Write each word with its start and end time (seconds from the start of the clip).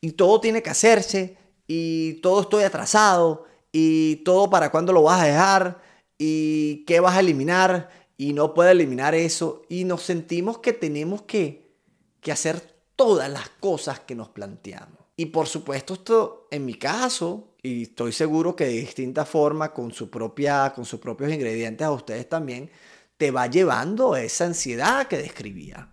y 0.00 0.12
todo 0.12 0.40
tiene 0.40 0.62
que 0.62 0.70
hacerse 0.70 1.36
y 1.66 2.14
todo 2.14 2.42
estoy 2.42 2.64
atrasado 2.64 3.44
y 3.72 4.16
todo 4.16 4.48
para 4.50 4.70
cuándo 4.70 4.92
lo 4.92 5.02
vas 5.02 5.22
a 5.22 5.26
dejar 5.26 5.82
y 6.16 6.84
qué 6.86 7.00
vas 7.00 7.16
a 7.16 7.20
eliminar 7.20 7.90
y 8.16 8.32
no 8.32 8.54
puedo 8.54 8.70
eliminar 8.70 9.14
eso 9.14 9.62
y 9.68 9.84
nos 9.84 10.02
sentimos 10.02 10.58
que 10.58 10.72
tenemos 10.72 11.22
que, 11.22 11.72
que 12.20 12.32
hacer 12.32 12.60
todas 12.96 13.30
las 13.30 13.48
cosas 13.60 14.00
que 14.00 14.14
nos 14.14 14.28
planteamos. 14.28 14.98
Y 15.16 15.26
por 15.26 15.46
supuesto 15.46 15.94
esto 15.94 16.48
en 16.50 16.64
mi 16.64 16.74
caso, 16.74 17.54
y 17.62 17.82
estoy 17.82 18.12
seguro 18.12 18.54
que 18.54 18.66
de 18.66 18.72
distinta 18.72 19.24
forma, 19.24 19.72
con, 19.72 19.92
su 19.92 20.10
propia, 20.10 20.72
con 20.74 20.84
sus 20.84 21.00
propios 21.00 21.32
ingredientes 21.32 21.86
a 21.86 21.90
ustedes 21.90 22.28
también, 22.28 22.70
te 23.16 23.32
va 23.32 23.48
llevando 23.48 24.16
esa 24.16 24.46
ansiedad 24.46 25.08
que 25.08 25.18
describía. 25.18 25.92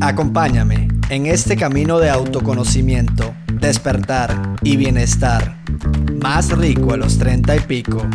Acompáñame 0.00 0.88
en 1.10 1.26
este 1.26 1.56
camino 1.56 1.98
de 1.98 2.10
autoconocimiento, 2.10 3.34
despertar 3.52 4.56
y 4.62 4.76
bienestar. 4.76 5.56
Más 6.22 6.50
rico 6.56 6.92
a 6.92 6.96
los 6.96 7.18
treinta 7.18 7.56
y 7.56 7.60
pico. 7.60 8.06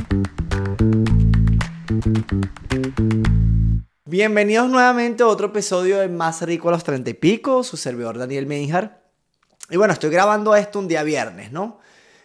Bienvenidos 4.05 4.69
nuevamente 4.69 5.23
a 5.23 5.27
otro 5.27 5.47
episodio 5.47 5.99
de 5.99 6.07
Más 6.07 6.41
rico 6.41 6.69
a 6.69 6.71
los 6.73 6.83
treinta 6.83 7.09
y 7.09 7.15
pico, 7.15 7.63
su 7.63 7.77
servidor 7.77 8.17
Daniel 8.17 8.45
Menjar. 8.45 9.03
Y 9.69 9.77
bueno, 9.77 9.93
estoy 9.93 10.09
grabando 10.09 10.55
esto 10.55 10.79
un 10.79 10.87
día 10.87 11.03
viernes, 11.03 11.51
¿no? 11.51 11.79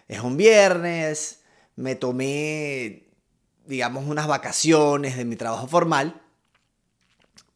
Es 0.07 0.21
un 0.21 0.37
viernes, 0.37 1.41
me 1.77 1.95
tomé, 1.95 3.09
digamos, 3.66 4.07
unas 4.07 4.27
vacaciones 4.27 5.16
de 5.16 5.24
mi 5.24 5.37
trabajo 5.37 5.66
formal 5.66 6.21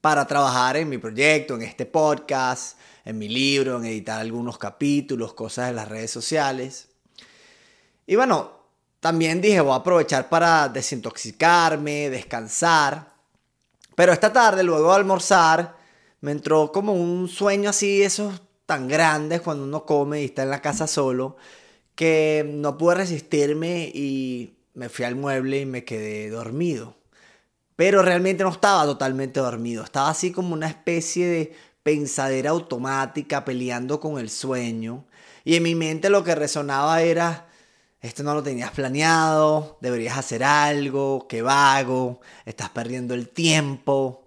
para 0.02 0.26
trabajar 0.26 0.76
en 0.76 0.88
mi 0.88 0.98
proyecto, 0.98 1.54
en 1.54 1.62
este 1.62 1.86
podcast, 1.86 2.76
en 3.04 3.16
mi 3.18 3.28
libro, 3.28 3.78
en 3.78 3.86
editar 3.86 4.20
algunos 4.20 4.58
capítulos, 4.58 5.32
cosas 5.32 5.68
de 5.68 5.74
las 5.74 5.88
redes 5.88 6.10
sociales. 6.10 6.88
Y 8.04 8.16
bueno, 8.16 8.50
también 8.98 9.40
dije, 9.40 9.60
voy 9.60 9.72
a 9.72 9.76
aprovechar 9.76 10.28
para 10.28 10.68
desintoxicarme, 10.68 12.10
descansar. 12.10 13.14
Pero 13.94 14.12
esta 14.12 14.32
tarde, 14.32 14.64
luego 14.64 14.90
de 14.90 14.96
almorzar, 14.96 15.76
me 16.20 16.32
entró 16.32 16.72
como 16.72 16.94
un 16.94 17.28
sueño 17.28 17.70
así, 17.70 18.02
esos 18.02 18.42
tan 18.66 18.88
grandes 18.88 19.40
cuando 19.40 19.62
uno 19.62 19.86
come 19.86 20.22
y 20.22 20.24
está 20.24 20.42
en 20.42 20.50
la 20.50 20.60
casa 20.60 20.88
solo, 20.88 21.36
que 21.94 22.44
no 22.44 22.76
pude 22.76 22.96
resistirme 22.96 23.88
y 23.94 24.56
me 24.74 24.88
fui 24.88 25.04
al 25.04 25.14
mueble 25.14 25.60
y 25.60 25.66
me 25.66 25.84
quedé 25.84 26.28
dormido. 26.28 27.01
Pero 27.76 28.02
realmente 28.02 28.44
no 28.44 28.50
estaba 28.50 28.84
totalmente 28.84 29.40
dormido, 29.40 29.82
estaba 29.84 30.10
así 30.10 30.30
como 30.30 30.54
una 30.54 30.68
especie 30.68 31.26
de 31.26 31.56
pensadera 31.82 32.50
automática 32.50 33.44
peleando 33.44 34.00
con 34.00 34.18
el 34.18 34.30
sueño. 34.30 35.04
Y 35.44 35.56
en 35.56 35.62
mi 35.62 35.74
mente 35.74 36.10
lo 36.10 36.22
que 36.22 36.34
resonaba 36.34 37.02
era, 37.02 37.48
esto 38.00 38.22
no 38.22 38.34
lo 38.34 38.42
tenías 38.42 38.70
planeado, 38.72 39.78
deberías 39.80 40.18
hacer 40.18 40.44
algo, 40.44 41.26
qué 41.28 41.42
vago, 41.42 42.20
estás 42.44 42.70
perdiendo 42.70 43.14
el 43.14 43.28
tiempo, 43.28 44.26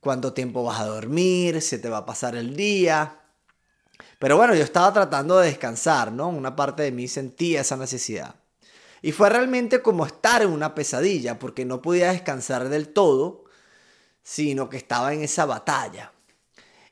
cuánto 0.00 0.32
tiempo 0.32 0.64
vas 0.64 0.80
a 0.80 0.86
dormir, 0.86 1.60
se 1.62 1.78
te 1.78 1.88
va 1.88 1.98
a 1.98 2.06
pasar 2.06 2.34
el 2.36 2.56
día. 2.56 3.20
Pero 4.18 4.36
bueno, 4.36 4.54
yo 4.54 4.64
estaba 4.64 4.92
tratando 4.92 5.38
de 5.38 5.48
descansar, 5.48 6.12
¿no? 6.12 6.28
Una 6.28 6.56
parte 6.56 6.82
de 6.82 6.92
mí 6.92 7.06
sentía 7.08 7.60
esa 7.60 7.76
necesidad. 7.76 8.34
Y 9.06 9.12
fue 9.12 9.30
realmente 9.30 9.82
como 9.82 10.04
estar 10.04 10.42
en 10.42 10.50
una 10.50 10.74
pesadilla, 10.74 11.38
porque 11.38 11.64
no 11.64 11.80
podía 11.80 12.10
descansar 12.10 12.68
del 12.68 12.88
todo, 12.88 13.44
sino 14.24 14.68
que 14.68 14.78
estaba 14.78 15.14
en 15.14 15.22
esa 15.22 15.46
batalla. 15.46 16.10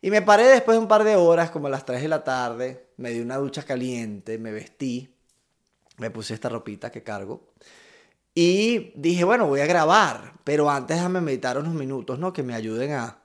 Y 0.00 0.12
me 0.12 0.22
paré 0.22 0.46
después 0.46 0.76
de 0.76 0.82
un 0.82 0.86
par 0.86 1.02
de 1.02 1.16
horas, 1.16 1.50
como 1.50 1.66
a 1.66 1.70
las 1.70 1.84
3 1.84 2.02
de 2.02 2.06
la 2.06 2.22
tarde, 2.22 2.90
me 2.98 3.10
di 3.10 3.18
una 3.18 3.36
ducha 3.38 3.64
caliente, 3.64 4.38
me 4.38 4.52
vestí, 4.52 5.12
me 5.96 6.08
puse 6.12 6.34
esta 6.34 6.48
ropita 6.48 6.92
que 6.92 7.02
cargo. 7.02 7.48
Y 8.32 8.92
dije, 8.94 9.24
bueno, 9.24 9.48
voy 9.48 9.58
a 9.58 9.66
grabar, 9.66 10.34
pero 10.44 10.70
antes 10.70 10.98
déjame 10.98 11.20
meditar 11.20 11.58
unos 11.58 11.74
minutos, 11.74 12.20
¿no? 12.20 12.32
Que 12.32 12.44
me 12.44 12.54
ayuden 12.54 12.92
a 12.92 13.18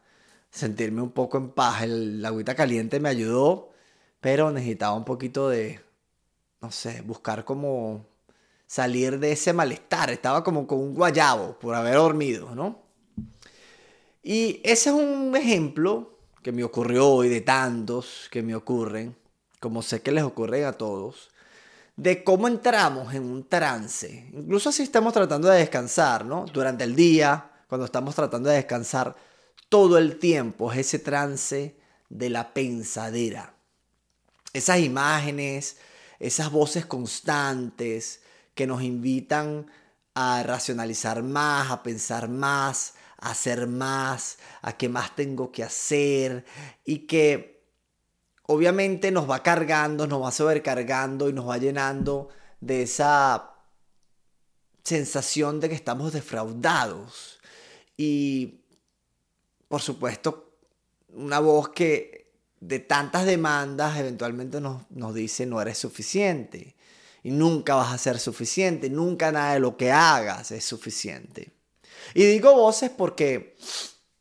sentirme 0.49 1.03
un 1.03 1.11
poco 1.11 1.37
en 1.37 1.51
paz. 1.51 1.83
El, 1.83 2.23
la 2.23 2.29
agüita 2.29 2.55
caliente 2.55 2.99
me 2.99 3.09
ayudó, 3.09 3.69
pero 4.19 4.49
necesitaba 4.49 4.95
un 4.95 5.05
poquito 5.05 5.47
de, 5.47 5.79
no 6.59 6.71
sé, 6.71 7.01
buscar 7.03 7.45
como 7.45 8.09
salir 8.69 9.17
de 9.17 9.31
ese 9.31 9.51
malestar. 9.51 10.11
Estaba 10.11 10.43
como 10.43 10.67
con 10.67 10.77
un 10.77 10.93
guayabo 10.93 11.57
por 11.57 11.73
haber 11.73 11.95
dormido, 11.95 12.53
¿no? 12.53 12.83
Y 14.21 14.61
ese 14.63 14.89
es 14.91 14.95
un 14.95 15.35
ejemplo 15.35 16.19
que 16.43 16.51
me 16.51 16.63
ocurrió 16.63 17.09
hoy, 17.09 17.29
de 17.29 17.41
tantos 17.41 18.27
que 18.29 18.43
me 18.43 18.53
ocurren, 18.53 19.15
como 19.59 19.81
sé 19.81 20.03
que 20.03 20.11
les 20.11 20.23
ocurren 20.23 20.65
a 20.65 20.73
todos, 20.73 21.31
de 21.95 22.23
cómo 22.23 22.47
entramos 22.47 23.11
en 23.15 23.23
un 23.23 23.49
trance. 23.49 24.29
Incluso 24.33 24.71
si 24.71 24.83
estamos 24.83 25.13
tratando 25.13 25.47
de 25.49 25.57
descansar, 25.57 26.23
¿no? 26.23 26.45
Durante 26.53 26.83
el 26.83 26.95
día, 26.95 27.49
cuando 27.67 27.85
estamos 27.85 28.13
tratando 28.13 28.49
de 28.49 28.57
descansar, 28.57 29.15
todo 29.67 29.97
el 29.97 30.19
tiempo 30.19 30.71
es 30.71 30.79
ese 30.79 30.99
trance 30.99 31.75
de 32.07 32.29
la 32.29 32.53
pensadera. 32.53 33.55
Esas 34.53 34.79
imágenes, 34.79 35.77
esas 36.19 36.51
voces 36.51 36.85
constantes, 36.85 38.21
que 38.59 38.67
nos 38.67 38.83
invitan 38.83 39.71
a 40.15 40.43
racionalizar 40.43 41.23
más, 41.23 41.71
a 41.71 41.81
pensar 41.81 42.27
más, 42.27 42.95
a 43.15 43.29
hacer 43.29 43.67
más, 43.67 44.37
a 44.61 44.75
qué 44.75 44.89
más 44.89 45.15
tengo 45.15 45.49
que 45.49 45.63
hacer 45.63 46.43
y 46.83 47.07
que 47.07 47.63
obviamente 48.47 49.11
nos 49.11 49.29
va 49.29 49.43
cargando, 49.43 50.07
nos 50.07 50.21
va 50.21 50.31
sobrecargando 50.33 51.29
y 51.29 51.33
nos 51.33 51.47
va 51.47 51.57
llenando 51.57 52.27
de 52.59 52.81
esa 52.81 53.53
sensación 54.83 55.61
de 55.61 55.69
que 55.69 55.75
estamos 55.75 56.11
defraudados. 56.11 57.39
Y 57.95 58.65
por 59.69 59.81
supuesto, 59.81 60.57
una 61.13 61.39
voz 61.39 61.69
que 61.69 62.33
de 62.59 62.79
tantas 62.79 63.25
demandas 63.25 63.97
eventualmente 63.97 64.59
nos, 64.59 64.81
nos 64.91 65.13
dice 65.13 65.45
no 65.45 65.61
eres 65.61 65.77
suficiente 65.77 66.75
y 67.23 67.31
nunca 67.31 67.75
vas 67.75 67.93
a 67.93 67.97
ser 67.97 68.19
suficiente, 68.19 68.89
nunca 68.89 69.31
nada 69.31 69.53
de 69.53 69.59
lo 69.59 69.77
que 69.77 69.91
hagas 69.91 70.51
es 70.51 70.63
suficiente. 70.63 71.51
Y 72.13 72.23
digo 72.25 72.53
voces 72.55 72.89
porque 72.89 73.55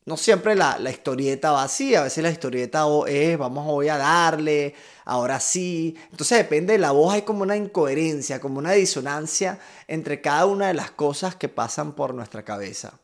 no 0.04 0.16
siempre 0.16 0.54
la, 0.54 0.78
historieta 0.90 1.52
va 1.52 1.64
así, 1.64 1.94
a 1.94 2.02
veces 2.02 2.22
la 2.22 2.30
historieta 2.30 2.86
es 3.06 3.38
vamos 3.38 3.66
hoy 3.68 3.88
a 3.88 3.98
darle, 3.98 4.74
ahora 5.04 5.38
sí. 5.38 5.96
Entonces 6.10 6.38
depende 6.38 6.72
de 6.72 6.78
la 6.78 6.92
voz, 6.92 7.14
hay 7.14 7.22
como 7.22 7.42
una 7.42 7.56
incoherencia, 7.56 8.40
como 8.40 8.58
una 8.58 8.72
disonancia 8.72 9.58
entre 9.86 10.20
cada 10.20 10.46
una 10.46 10.68
de 10.68 10.74
las 10.74 10.90
cosas 10.90 11.36
que 11.36 11.48
pasan 11.48 11.92
por 11.92 12.14
nuestra 12.14 12.42
cabeza. 12.42 12.98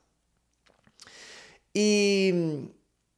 Y 1.74 2.70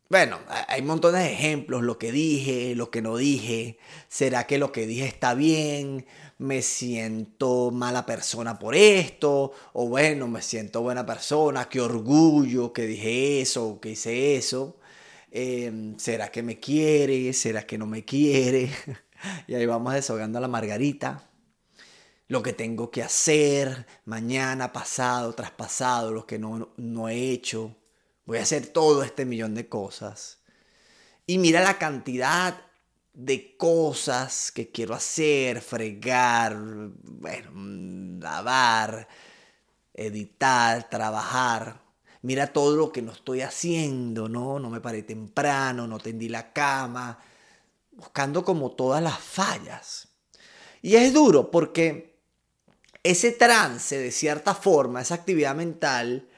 bueno, 0.09 0.39
hay 0.69 0.83
montones 0.83 1.23
de 1.25 1.33
ejemplos, 1.33 1.83
lo 1.83 1.99
que 1.99 2.13
dije, 2.13 2.75
lo 2.77 2.91
que 2.91 3.03
no 3.03 3.17
dije, 3.17 3.79
será 4.09 4.47
que 4.47 4.59
lo 4.59 4.71
que 4.71 4.87
dije 4.87 5.05
está 5.07 5.35
bien, 5.35 6.07
me 6.39 6.63
siento 6.63 7.71
mala 7.73 8.07
persona 8.07 8.59
por 8.59 8.77
esto, 8.77 9.53
o 9.73 9.89
bueno, 9.89 10.29
me 10.29 10.43
siento 10.43 10.83
buena 10.83 11.05
persona, 11.05 11.69
qué 11.69 11.81
orgullo 11.81 12.73
que 12.73 12.87
dije 12.87 13.41
eso, 13.41 13.81
que 13.81 13.91
hice 13.91 14.37
eso. 14.37 14.79
Em, 15.31 15.99
¿Será 15.99 16.31
que 16.31 16.43
me 16.43 16.59
quiere? 16.61 17.33
¿Será 17.33 17.67
que 17.67 17.79
no 17.79 17.87
me 17.87 18.05
quiere? 18.05 18.71
y 19.49 19.55
ahí 19.55 19.67
vamos 19.67 19.95
desahogando 19.95 20.39
a 20.39 20.41
la 20.41 20.49
margarita. 20.49 21.29
Lo 22.29 22.43
que 22.43 22.53
tengo 22.53 22.91
que 22.91 23.03
hacer 23.03 23.87
mañana, 24.05 24.73
pasado, 24.73 25.35
traspasado, 25.35 26.13
lo 26.13 26.27
que 26.27 26.39
no, 26.39 26.71
no 26.77 27.09
he 27.09 27.31
hecho. 27.31 27.77
Voy 28.27 28.39
a 28.39 28.43
hacer 28.43 28.67
todo 28.67 29.03
este 29.05 29.25
millón 29.25 29.55
de 29.55 29.69
cosas. 29.69 30.39
Y 31.27 31.39
mira 31.39 31.61
la 31.63 31.79
cantidad 31.79 32.61
de 33.15 33.57
cosas 33.57 34.53
que 34.53 34.71
quiero 34.71 34.95
hacer, 34.95 35.63
fregar, 35.63 36.57
bueno, 36.59 38.21
lavar, 38.21 39.09
editar, 39.95 40.91
trabajar. 40.91 41.81
Mira 42.23 42.53
todo 42.53 42.77
lo 42.77 42.93
que 42.93 43.01
no 43.01 43.13
estoy 43.13 43.43
haciendo, 43.43 44.29
¿no? 44.29 44.59
No 44.59 44.71
me 44.71 44.81
paré 44.81 45.05
temprano, 45.05 45.87
no 45.87 45.99
tendí 45.99 46.29
la 46.29 46.53
cama, 46.53 47.19
buscando 47.93 48.45
como 48.45 48.73
todas 48.73 49.03
las 49.03 49.19
fallas. 49.19 50.09
Y 50.83 50.97
es 50.97 51.13
duro 51.13 51.51
porque 51.51 52.19
ese 53.05 53.31
trance, 53.31 53.97
de 53.97 54.11
cierta 54.11 54.53
forma, 54.55 55.01
esa 55.01 55.15
actividad 55.15 55.55
mental, 55.55 56.29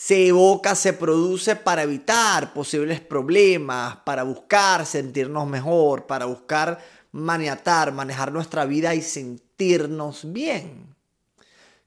se 0.00 0.28
evoca, 0.28 0.76
se 0.76 0.92
produce 0.92 1.56
para 1.56 1.82
evitar 1.82 2.52
posibles 2.52 3.00
problemas, 3.00 3.96
para 4.04 4.22
buscar 4.22 4.86
sentirnos 4.86 5.48
mejor, 5.48 6.06
para 6.06 6.24
buscar 6.24 6.78
maniatar, 7.10 7.90
manejar 7.90 8.30
nuestra 8.30 8.64
vida 8.64 8.94
y 8.94 9.02
sentirnos 9.02 10.32
bien. 10.32 10.94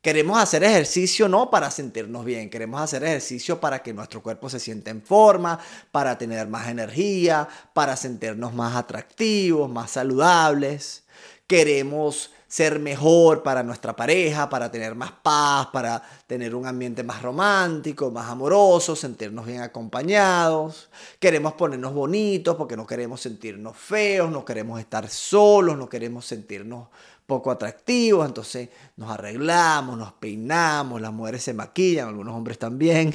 Queremos 0.01 0.37
hacer 0.37 0.61
ejercicio 0.65 1.29
no 1.29 1.49
para 1.49 1.71
sentirnos 1.71 2.25
bien, 2.25 2.49
queremos 2.49 2.81
hacer 2.81 3.01
ejercicio 3.05 3.61
para 3.61 3.81
que 3.81 3.93
nuestro 3.93 4.21
cuerpo 4.21 4.49
se 4.49 4.59
sienta 4.59 4.91
en 4.91 5.01
forma, 5.01 5.57
para 5.93 6.17
tener 6.17 6.47
más 6.47 6.67
energía, 6.67 7.47
para 7.73 7.95
sentirnos 7.95 8.53
más 8.53 8.75
atractivos, 8.75 9.71
más 9.71 9.89
saludables. 9.89 11.05
Queremos 11.51 12.31
ser 12.47 12.79
mejor 12.79 13.43
para 13.43 13.61
nuestra 13.61 13.93
pareja, 13.93 14.49
para 14.49 14.71
tener 14.71 14.95
más 14.95 15.11
paz, 15.11 15.67
para 15.73 16.01
tener 16.25 16.55
un 16.55 16.65
ambiente 16.65 17.03
más 17.03 17.21
romántico, 17.21 18.09
más 18.09 18.29
amoroso, 18.29 18.95
sentirnos 18.95 19.45
bien 19.45 19.59
acompañados. 19.59 20.89
Queremos 21.19 21.51
ponernos 21.55 21.93
bonitos 21.93 22.55
porque 22.55 22.77
no 22.77 22.87
queremos 22.87 23.19
sentirnos 23.19 23.75
feos, 23.75 24.31
no 24.31 24.45
queremos 24.45 24.79
estar 24.79 25.09
solos, 25.09 25.77
no 25.77 25.89
queremos 25.89 26.25
sentirnos 26.25 26.87
poco 27.25 27.51
atractivos, 27.51 28.25
entonces 28.25 28.69
nos 28.95 29.11
arreglamos, 29.11 29.97
nos 29.97 30.13
peinamos, 30.13 31.01
las 31.01 31.11
mujeres 31.11 31.43
se 31.43 31.53
maquillan, 31.53 32.07
algunos 32.07 32.33
hombres 32.33 32.57
también. 32.57 33.13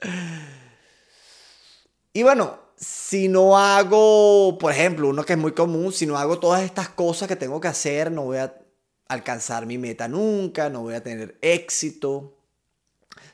y 2.14 2.22
bueno, 2.22 2.61
si 2.82 3.28
no 3.28 3.56
hago, 3.56 4.58
por 4.58 4.72
ejemplo, 4.72 5.08
uno 5.08 5.24
que 5.24 5.34
es 5.34 5.38
muy 5.38 5.52
común, 5.52 5.92
si 5.92 6.04
no 6.04 6.18
hago 6.18 6.40
todas 6.40 6.62
estas 6.62 6.88
cosas 6.88 7.28
que 7.28 7.36
tengo 7.36 7.60
que 7.60 7.68
hacer, 7.68 8.10
no 8.10 8.24
voy 8.24 8.38
a 8.38 8.54
alcanzar 9.08 9.66
mi 9.66 9.78
meta 9.78 10.08
nunca, 10.08 10.68
no 10.68 10.82
voy 10.82 10.94
a 10.94 11.02
tener 11.02 11.38
éxito 11.42 12.36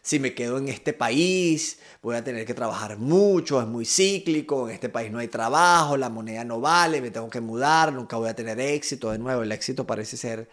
si 0.03 0.19
me 0.19 0.35
quedo 0.35 0.59
en 0.59 0.69
este 0.69 0.93
país, 0.93 1.81
voy 2.03 2.17
a 2.17 2.25
tener 2.25 2.47
que 2.47 2.55
trabajar 2.55 2.97
mucho, 2.99 3.61
es 3.61 3.67
muy 3.67 3.85
cíclico, 3.85 4.69
en 4.69 4.75
este 4.75 4.89
país 4.89 5.11
no 5.11 5.19
hay 5.19 5.29
trabajo, 5.29 5.97
la 5.97 6.09
moneda 6.09 6.45
no 6.45 6.61
vale, 6.61 7.01
me 7.01 7.11
tengo 7.11 7.29
que 7.31 7.41
mudar, 7.41 7.93
nunca 7.93 8.17
voy 8.17 8.29
a 8.29 8.35
tener 8.35 8.59
éxito. 8.61 9.11
De 9.11 9.19
nuevo, 9.19 9.43
el 9.43 9.53
éxito 9.53 9.87
parece 9.87 10.17
ser 10.17 10.49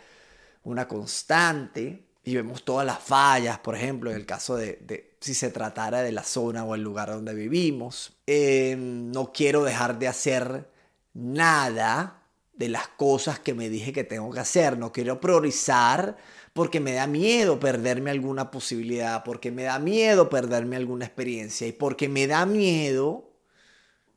una 0.64 0.88
constante 0.88 2.05
y 2.26 2.36
vemos 2.36 2.66
todas 2.66 2.86
las 2.86 3.00
fallas, 3.00 3.60
por 3.60 3.76
ejemplo, 3.76 4.10
en 4.10 4.18
el 4.18 4.26
caso 4.26 4.58
de, 4.58 5.16
si 5.22 5.36
se 5.36 5.52
tratara 5.52 6.02
de 6.02 6.12
la 6.12 6.24
zona 6.24 6.66
o 6.66 6.74
el 6.74 6.82
lugar 6.82 7.10
donde 7.10 7.36
vivimos. 7.36 8.18
Em, 8.26 9.12
no 9.12 9.32
quiero 9.32 9.64
dejar 9.64 10.00
de 10.00 10.08
hacer 10.08 10.68
nada 11.14 12.24
de 12.54 12.70
las 12.70 12.88
cosas 12.88 13.40
que 13.40 13.54
me 13.54 13.70
dije 13.70 13.94
que 13.94 14.04
tengo 14.04 14.32
que 14.32 14.40
hacer, 14.40 14.78
no 14.78 14.92
quiero 14.92 15.22
priorizar 15.22 16.18
porque 16.54 16.80
me 16.80 16.94
da 16.94 17.06
miedo 17.06 17.60
perderme 17.60 18.10
alguna 18.10 18.50
posibilidad, 18.50 19.24
porque 19.24 19.52
me 19.52 19.64
da 19.64 19.78
miedo 19.78 20.30
perderme 20.30 20.78
alguna 20.78 21.06
experiencia 21.06 21.68
y 21.68 21.74
porque 21.74 22.10
me 22.10 22.26
da 22.28 22.46
miedo 22.46 23.30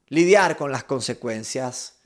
lidiar 0.09 0.57
con 0.57 0.73
las 0.73 0.85
consecuencias 0.85 1.98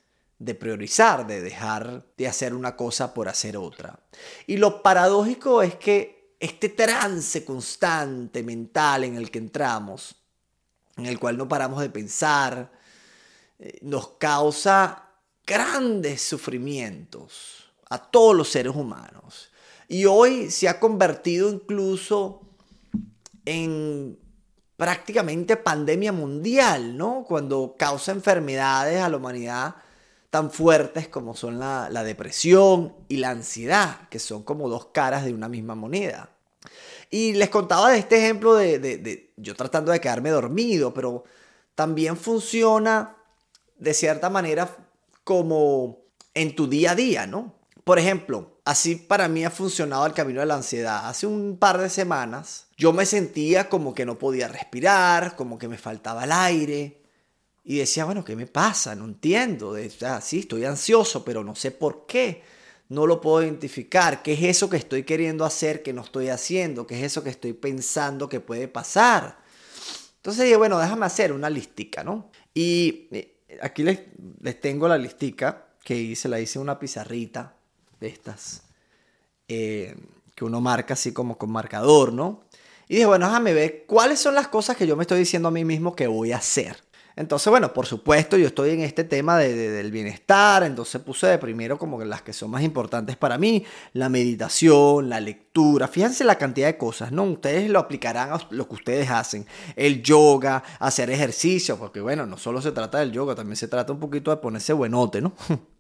de 0.44 0.56
priorizar, 0.56 1.24
de 1.26 1.40
dejar 1.40 2.04
de 2.16 2.26
hacer 2.26 2.52
una 2.52 2.74
cosa 2.74 3.14
por 3.14 3.28
hacer 3.28 3.56
otra. 3.56 4.00
Y 4.46 4.56
lo 4.56 4.82
paradójico 4.82 5.62
es 5.62 5.76
que 5.76 6.34
este 6.40 6.68
trance 6.68 7.44
constante 7.44 8.42
mental 8.42 9.04
en 9.04 9.16
el 9.16 9.30
que 9.30 9.38
entramos, 9.38 10.16
en 10.96 11.06
el 11.06 11.20
cual 11.20 11.38
no 11.38 11.46
paramos 11.46 11.80
de 11.80 11.90
pensar, 11.90 12.72
eh, 13.60 13.78
nos 13.82 14.08
causa 14.18 15.10
grandes 15.46 16.22
sufrimientos 16.22 17.72
a 17.88 17.98
todos 17.98 18.34
los 18.34 18.48
seres 18.48 18.74
humanos. 18.74 19.52
Y 19.86 20.06
hoy 20.06 20.50
se 20.50 20.68
ha 20.68 20.80
convertido 20.80 21.50
incluso 21.50 22.40
en 23.44 24.18
prácticamente 24.76 25.56
pandemia 25.56 26.10
mundial, 26.10 26.96
¿no? 26.96 27.24
Cuando 27.28 27.76
causa 27.78 28.10
enfermedades 28.10 29.00
a 29.00 29.08
la 29.08 29.18
humanidad 29.18 29.76
tan 30.32 30.50
fuertes 30.50 31.08
como 31.08 31.36
son 31.36 31.58
la, 31.58 32.04
depresión 32.04 32.96
y 33.06 33.18
la 33.18 33.28
ansiedad, 33.28 34.08
que 34.08 34.18
son 34.18 34.42
como 34.44 34.66
dos 34.70 34.86
caras 34.86 35.26
de 35.26 35.34
una 35.34 35.46
misma 35.46 35.74
moneda. 35.74 36.30
Y 37.10 37.34
les 37.34 37.50
contaba 37.50 37.90
de 37.90 37.98
este 37.98 38.16
ejemplo 38.16 38.54
de, 38.54 38.78
de 38.78 39.34
yo 39.36 39.54
tratando 39.54 39.92
de 39.92 40.00
quedarme 40.00 40.30
dormido, 40.30 40.94
pero 40.94 41.24
también 41.74 42.16
funciona 42.16 43.14
de 43.76 43.92
cierta 43.92 44.30
manera 44.30 44.74
como 45.22 45.98
en 46.32 46.56
tu 46.56 46.66
día 46.66 46.92
a 46.92 46.94
día, 46.94 47.26
¿no? 47.26 47.52
Por 47.84 47.98
ejemplo, 47.98 48.56
así 48.64 48.96
para 48.96 49.28
mí 49.28 49.44
ha 49.44 49.50
funcionado 49.50 50.06
el 50.06 50.14
camino 50.14 50.40
de 50.40 50.46
la 50.46 50.54
ansiedad. 50.54 51.10
Hace 51.10 51.26
un 51.26 51.58
par 51.58 51.76
de 51.76 51.90
semanas 51.90 52.68
yo 52.78 52.94
me 52.94 53.04
sentía 53.04 53.68
como 53.68 53.92
que 53.92 54.06
no 54.06 54.18
podía 54.18 54.48
respirar, 54.48 55.36
como 55.36 55.58
que 55.58 55.68
me 55.68 55.76
faltaba 55.76 56.24
el 56.24 56.32
aire. 56.32 57.01
Y 57.64 57.78
decía, 57.78 58.04
bueno, 58.04 58.24
¿qué 58.24 58.34
me 58.34 58.46
pasa? 58.46 58.94
No 58.94 59.04
entiendo. 59.04 59.76
Sea, 59.88 60.20
sí, 60.20 60.40
estoy 60.40 60.64
ansioso, 60.64 61.24
pero 61.24 61.44
no 61.44 61.54
sé 61.54 61.70
por 61.70 62.06
qué. 62.06 62.42
No 62.88 63.06
lo 63.06 63.20
puedo 63.20 63.42
identificar. 63.42 64.22
¿Qué 64.22 64.32
es 64.34 64.42
eso 64.42 64.68
que 64.68 64.76
estoy 64.76 65.04
queriendo 65.04 65.44
hacer 65.44 65.82
que 65.82 65.92
no 65.92 66.02
estoy 66.02 66.28
haciendo? 66.28 66.86
¿Qué 66.86 66.98
es 66.98 67.04
eso 67.04 67.22
que 67.22 67.30
estoy 67.30 67.52
pensando 67.52 68.28
que 68.28 68.40
puede 68.40 68.68
pasar? 68.68 69.38
Entonces 70.16 70.44
dije, 70.44 70.56
bueno, 70.56 70.78
déjame 70.78 71.06
hacer 71.06 71.32
una 71.32 71.48
listica, 71.48 72.04
¿no? 72.04 72.30
Y 72.54 73.08
eh, 73.12 73.38
aquí 73.60 73.82
les, 73.82 74.00
les 74.40 74.60
tengo 74.60 74.88
la 74.88 74.98
listica 74.98 75.68
que 75.82 75.96
hice, 75.96 76.28
la 76.28 76.40
hice 76.40 76.58
en 76.58 76.62
una 76.62 76.78
pizarrita 76.78 77.56
de 77.98 78.08
estas 78.08 78.62
eh, 79.48 79.96
que 80.34 80.44
uno 80.44 80.60
marca 80.60 80.94
así 80.94 81.12
como 81.12 81.36
con 81.36 81.50
marcador, 81.50 82.12
¿no? 82.12 82.44
Y 82.88 82.94
dije, 82.94 83.06
bueno, 83.06 83.26
déjame 83.26 83.52
ver 83.52 83.84
cuáles 83.86 84.18
son 84.18 84.34
las 84.34 84.48
cosas 84.48 84.76
que 84.76 84.86
yo 84.86 84.96
me 84.96 85.02
estoy 85.02 85.18
diciendo 85.18 85.48
a 85.48 85.50
mí 85.50 85.64
mismo 85.64 85.94
que 85.94 86.06
voy 86.06 86.32
a 86.32 86.38
hacer. 86.38 86.76
Entonces, 87.16 87.50
bueno, 87.50 87.72
por 87.72 87.86
supuesto, 87.86 88.36
yo 88.36 88.46
estoy 88.46 88.70
en 88.70 88.80
este 88.80 89.04
tema 89.04 89.38
de, 89.38 89.54
del 89.54 89.90
bienestar, 89.90 90.62
entonces 90.62 91.00
puse 91.00 91.26
de 91.26 91.38
primero 91.38 91.78
como 91.78 92.02
las 92.04 92.22
que 92.22 92.32
son 92.32 92.50
más 92.50 92.62
importantes 92.62 93.16
para 93.16 93.38
mí, 93.38 93.64
la 93.92 94.08
meditación, 94.08 95.08
la 95.08 95.20
lectura, 95.20 95.88
fíjense 95.88 96.24
la 96.24 96.36
cantidad 96.36 96.66
de 96.66 96.76
cosas, 96.76 97.12
¿no? 97.12 97.24
Ustedes 97.24 97.68
lo 97.70 97.78
aplicarán 97.78 98.32
a 98.32 98.40
lo 98.50 98.68
que 98.68 98.74
ustedes 98.74 99.10
hacen, 99.10 99.46
el 99.76 100.02
yoga, 100.02 100.62
hacer 100.78 101.10
ejercicio, 101.10 101.76
porque 101.78 102.00
bueno, 102.00 102.26
no 102.26 102.38
solo 102.38 102.62
se 102.62 102.72
trata 102.72 102.98
del 102.98 103.12
yoga, 103.12 103.34
también 103.34 103.56
se 103.56 103.68
trata 103.68 103.92
un 103.92 104.00
poquito 104.00 104.30
de 104.30 104.38
ponerse 104.38 104.72
buenote, 104.72 105.20
¿no? 105.20 105.32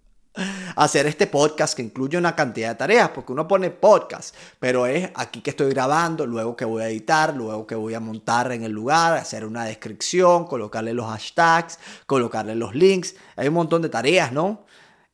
hacer 0.76 1.06
este 1.06 1.26
podcast 1.26 1.74
que 1.74 1.82
incluye 1.82 2.16
una 2.16 2.34
cantidad 2.34 2.70
de 2.70 2.74
tareas, 2.76 3.10
porque 3.10 3.32
uno 3.32 3.46
pone 3.46 3.70
podcast, 3.70 4.34
pero 4.58 4.86
es 4.86 5.10
aquí 5.14 5.40
que 5.40 5.50
estoy 5.50 5.70
grabando, 5.70 6.26
luego 6.26 6.56
que 6.56 6.64
voy 6.64 6.82
a 6.82 6.88
editar, 6.88 7.34
luego 7.34 7.66
que 7.66 7.74
voy 7.74 7.94
a 7.94 8.00
montar 8.00 8.52
en 8.52 8.62
el 8.64 8.72
lugar, 8.72 9.14
hacer 9.14 9.44
una 9.44 9.64
descripción, 9.64 10.46
colocarle 10.46 10.94
los 10.94 11.06
hashtags, 11.06 11.78
colocarle 12.06 12.54
los 12.54 12.74
links, 12.74 13.14
hay 13.36 13.48
un 13.48 13.54
montón 13.54 13.82
de 13.82 13.88
tareas, 13.88 14.32
¿no? 14.32 14.64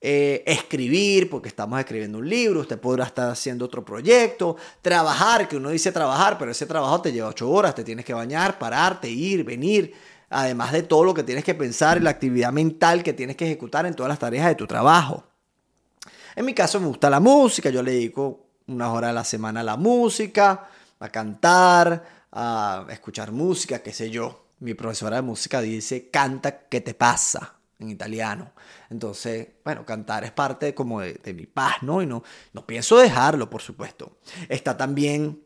Eh, 0.00 0.44
escribir, 0.47 1.29
porque 1.29 1.49
estamos 1.49 1.81
escribiendo 1.81 2.19
un 2.19 2.29
libro, 2.29 2.61
usted 2.61 2.79
podrá 2.79 3.05
estar 3.05 3.31
haciendo 3.31 3.65
otro 3.65 3.85
proyecto, 3.85 4.56
trabajar, 4.81 5.49
que 5.49 5.56
uno 5.56 5.70
dice 5.70 5.91
trabajar, 5.91 6.38
pero 6.38 6.53
ese 6.53 6.67
trabajo 6.67 7.03
te 7.03 7.11
lleva 7.11 7.29
ocho 7.29 7.50
horas, 7.50 7.75
te 7.75 7.82
tienes 7.82 8.05
que 8.05 8.15
bañar, 8.15 8.61
pararte, 8.61 9.11
ir, 9.11 9.43
venir, 9.43 9.93
además 10.30 10.72
de 10.72 10.82
todo 10.82 11.04
lo 11.04 11.14
que 11.14 11.22
tienes 11.22 11.44
que 11.44 11.54
pensar 11.54 11.98
y 11.98 12.00
la 12.00 12.10
actividad 12.10 12.52
mental 12.52 13.02
que 13.02 13.12
tienes 13.12 13.36
que 13.36 13.46
ejecutar 13.46 13.86
en 13.86 13.94
todas 13.94 14.10
las 14.10 14.19
tareas 14.19 14.46
de 14.46 14.54
tu 14.54 14.66
trabajo. 14.66 15.25
En 16.36 16.44
mi 16.44 16.54
caso 16.54 16.81
me 16.81 16.86
gusta 16.86 17.10
la 17.10 17.20
música, 17.20 17.70
yo 17.70 17.82
le 17.82 17.93
dedico 17.93 18.46
unas 18.67 18.88
horas 18.91 19.10
a 19.10 19.14
la 19.14 19.24
semana 19.24 19.60
a 19.60 19.64
la 19.64 19.76
música, 19.76 20.69
a 21.00 21.08
cantar, 21.08 22.05
a 22.31 22.86
escuchar 22.91 23.32
música, 23.32 23.81
qué 23.81 23.93
sé 23.93 24.10
yo. 24.10 24.44
Mi 24.60 24.74
profesora 24.74 25.17
de 25.17 25.22
música 25.22 25.60
dice, 25.60 26.10
canta, 26.10 26.60
¿qué 26.69 26.81
te 26.81 26.94
pasa? 26.94 27.55
en 27.79 27.91
italiano. 27.91 28.50
Entonces, 28.91 29.48
bueno, 29.64 29.84
cantar 29.84 30.24
es 30.24 30.32
parte 30.32 30.74
como 30.74 31.00
de, 31.00 31.14
de 31.14 31.32
mi 31.34 31.46
paz, 31.46 31.76
¿no? 31.82 32.03
Y 32.03 32.06
no, 32.06 32.22
no 32.53 32.67
pienso 32.67 32.98
dejarlo, 32.98 33.48
por 33.48 33.62
supuesto. 33.62 34.19
Está 34.48 34.76
también 34.76 35.43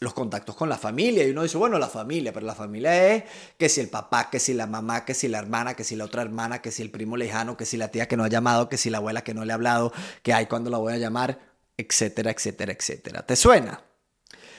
los 0.00 0.14
contactos 0.14 0.56
con 0.56 0.68
la 0.68 0.76
familia. 0.76 1.26
Y 1.26 1.30
uno 1.30 1.42
dice, 1.42 1.56
bueno, 1.56 1.78
la 1.78 1.88
familia, 1.88 2.32
pero 2.32 2.46
la 2.46 2.54
familia 2.54 3.14
es 3.14 3.24
que 3.58 3.68
si 3.68 3.80
el 3.80 3.88
papá, 3.88 4.30
que 4.30 4.38
si 4.38 4.54
la 4.54 4.66
mamá, 4.66 5.04
que 5.04 5.14
si 5.14 5.28
la 5.28 5.38
hermana, 5.38 5.74
que 5.74 5.84
si 5.84 5.96
la 5.96 6.04
otra 6.04 6.22
hermana, 6.22 6.60
que 6.60 6.70
si 6.70 6.82
el 6.82 6.90
primo 6.90 7.16
lejano, 7.16 7.56
que 7.56 7.64
si 7.64 7.76
la 7.76 7.88
tía 7.88 8.08
que 8.08 8.16
no 8.16 8.24
ha 8.24 8.28
llamado, 8.28 8.68
que 8.68 8.76
si 8.76 8.90
la 8.90 8.98
abuela 8.98 9.24
que 9.24 9.34
no 9.34 9.44
le 9.44 9.52
ha 9.52 9.54
hablado, 9.54 9.92
que 10.22 10.32
hay 10.32 10.46
cuando 10.46 10.70
la 10.70 10.78
voy 10.78 10.92
a 10.92 10.98
llamar, 10.98 11.38
etcétera, 11.76 12.30
etcétera, 12.30 12.72
etcétera. 12.72 13.24
¿Te 13.24 13.36
suena? 13.36 13.82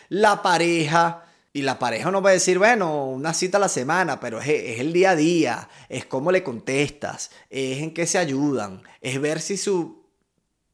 La 0.09 0.41
pareja. 0.41 1.23
Y 1.53 1.63
la 1.63 1.79
pareja 1.79 2.11
no 2.11 2.21
va 2.21 2.29
a 2.29 2.33
decir, 2.33 2.59
bueno, 2.59 3.07
una 3.07 3.33
cita 3.33 3.57
a 3.57 3.61
la 3.61 3.69
semana, 3.69 4.19
pero 4.19 4.39
es, 4.39 4.47
es 4.47 4.79
el 4.79 4.93
día 4.93 5.11
a 5.11 5.15
día, 5.15 5.69
es 5.89 6.05
cómo 6.05 6.31
le 6.31 6.43
contestas, 6.43 7.31
es 7.49 7.79
en 7.79 7.95
qué 7.95 8.05
se 8.05 8.19
ayudan, 8.19 8.83
es 9.01 9.19
ver 9.19 9.41
si 9.41 9.57
su 9.57 10.06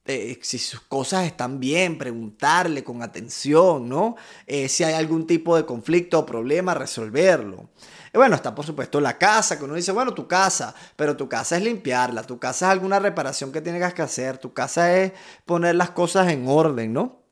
eh, 0.05 0.38
si 0.41 0.57
sus 0.57 0.81
cosas 0.81 1.25
están 1.25 1.60
bien, 1.60 1.98
preguntarle 1.98 2.83
con 2.83 3.01
atención, 3.01 3.88
¿no? 3.88 4.15
Eh, 4.45 4.67
si 4.67 4.83
hay 4.83 4.93
algún 4.95 5.25
tipo 5.25 5.55
de 5.55 5.65
conflicto 5.65 6.19
o 6.19 6.25
problema, 6.25 6.74
resolverlo. 6.74 7.69
Y 8.13 8.17
bueno, 8.17 8.36
está 8.36 8.53
por 8.53 8.65
supuesto 8.65 9.00
la 9.00 9.17
casa, 9.17 9.57
que 9.57 9.63
uno 9.63 9.75
dice, 9.75 9.91
bueno, 9.91 10.13
tu 10.13 10.27
casa, 10.27 10.75
pero 10.95 11.15
tu 11.15 11.29
casa 11.29 11.57
es 11.57 11.63
limpiarla, 11.63 12.24
tu 12.24 12.38
casa 12.38 12.67
es 12.67 12.72
alguna 12.74 13.00
reparación 13.00 13.51
que 13.51 13.62
tienes 13.62 13.93
que 13.93 14.01
hacer, 14.01 14.38
tu 14.38 14.53
casa 14.53 14.95
es 14.95 15.13
poner 15.45 15.75
las 15.75 15.91
cosas 15.91 16.29
en 16.29 16.48
orden, 16.48 16.93
¿no? 16.93 17.22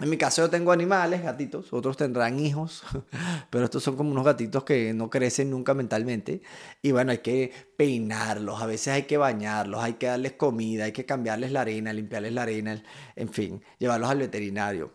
En 0.00 0.08
mi 0.08 0.16
caso 0.16 0.42
yo 0.42 0.50
tengo 0.50 0.72
animales, 0.72 1.22
gatitos, 1.22 1.72
otros 1.72 1.96
tendrán 1.96 2.40
hijos, 2.40 2.82
pero 3.50 3.66
estos 3.66 3.82
son 3.82 3.94
como 3.94 4.10
unos 4.10 4.24
gatitos 4.24 4.64
que 4.64 4.92
no 4.94 5.10
crecen 5.10 5.50
nunca 5.50 5.74
mentalmente. 5.74 6.42
Y 6.80 6.92
bueno, 6.92 7.12
hay 7.12 7.18
que 7.18 7.52
peinarlos, 7.76 8.60
a 8.62 8.66
veces 8.66 8.94
hay 8.94 9.02
que 9.02 9.16
bañarlos, 9.16 9.82
hay 9.82 9.94
que 9.94 10.06
darles 10.06 10.32
comida, 10.32 10.84
hay 10.84 10.92
que 10.92 11.04
cambiarles 11.04 11.52
la 11.52 11.60
arena, 11.60 11.92
limpiarles 11.92 12.32
la 12.32 12.42
arena, 12.42 12.82
en 13.14 13.28
fin, 13.28 13.62
llevarlos 13.78 14.10
al 14.10 14.18
veterinario. 14.18 14.92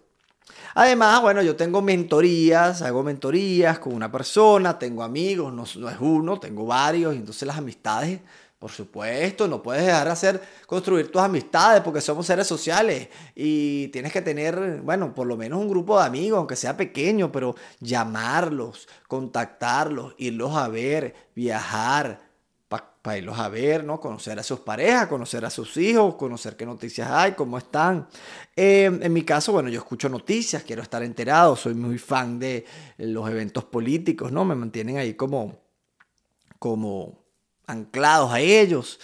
Además, 0.75 1.21
bueno, 1.21 1.41
yo 1.41 1.55
tengo 1.55 1.81
mentorías, 1.81 2.81
hago 2.81 3.03
mentorías 3.03 3.79
con 3.79 3.93
una 3.93 4.11
persona, 4.11 4.79
tengo 4.79 5.03
amigos, 5.03 5.53
no, 5.53 5.65
no 5.79 5.89
es 5.89 5.97
uno, 5.99 6.39
tengo 6.39 6.65
varios, 6.65 7.13
y 7.13 7.17
entonces 7.17 7.47
las 7.47 7.57
amistades 7.57 8.21
por 8.59 8.71
supuesto, 8.71 9.47
no 9.47 9.61
puedes 9.61 9.85
dejar 9.85 10.07
de 10.07 10.13
hacer, 10.13 10.41
construir 10.65 11.11
tus 11.11 11.21
amistades 11.21 11.81
porque 11.81 12.01
somos 12.01 12.25
seres 12.25 12.47
sociales 12.47 13.07
y 13.35 13.89
tienes 13.89 14.11
que 14.11 14.21
tener, 14.21 14.81
bueno, 14.81 15.13
por 15.13 15.27
lo 15.27 15.37
menos 15.37 15.59
un 15.59 15.69
grupo 15.69 15.99
de 15.99 16.05
amigos, 16.05 16.39
aunque 16.39 16.55
sea 16.55 16.75
pequeño, 16.75 17.31
pero 17.31 17.55
llamarlos, 17.79 18.87
contactarlos, 19.07 20.15
irlos 20.17 20.55
a 20.55 20.67
ver, 20.69 21.13
viajar 21.35 22.27
para 22.67 23.19
irlos 23.19 23.39
a 23.39 23.47
ver, 23.47 23.85
¿no? 23.85 24.01
Conocer 24.01 24.37
a 24.37 24.43
sus 24.43 24.59
parejas, 24.59 25.07
conocer 25.07 25.45
a 25.45 25.49
sus 25.49 25.77
hijos, 25.77 26.15
conocer 26.15 26.57
qué 26.57 26.65
noticias 26.65 27.09
hay, 27.09 27.31
cómo 27.33 27.57
están. 27.57 28.09
Em, 28.53 29.01
en 29.01 29.13
mi 29.13 29.23
caso, 29.23 29.53
bueno, 29.53 29.69
yo 29.69 29.79
escucho 29.79 30.09
noticias, 30.09 30.63
quiero 30.63 30.81
estar 30.81 31.01
enterado, 31.03 31.55
soy 31.55 31.73
muy 31.73 31.97
fan 31.99 32.37
de 32.37 32.65
los 32.97 33.29
eventos 33.29 33.63
políticos, 33.63 34.33
¿no? 34.33 34.43
Me 34.43 34.55
mantienen 34.55 34.97
ahí 34.97 35.13
como, 35.13 35.57
como 36.59 37.26
anclados 37.67 38.33
a 38.33 38.39
ellos. 38.39 38.99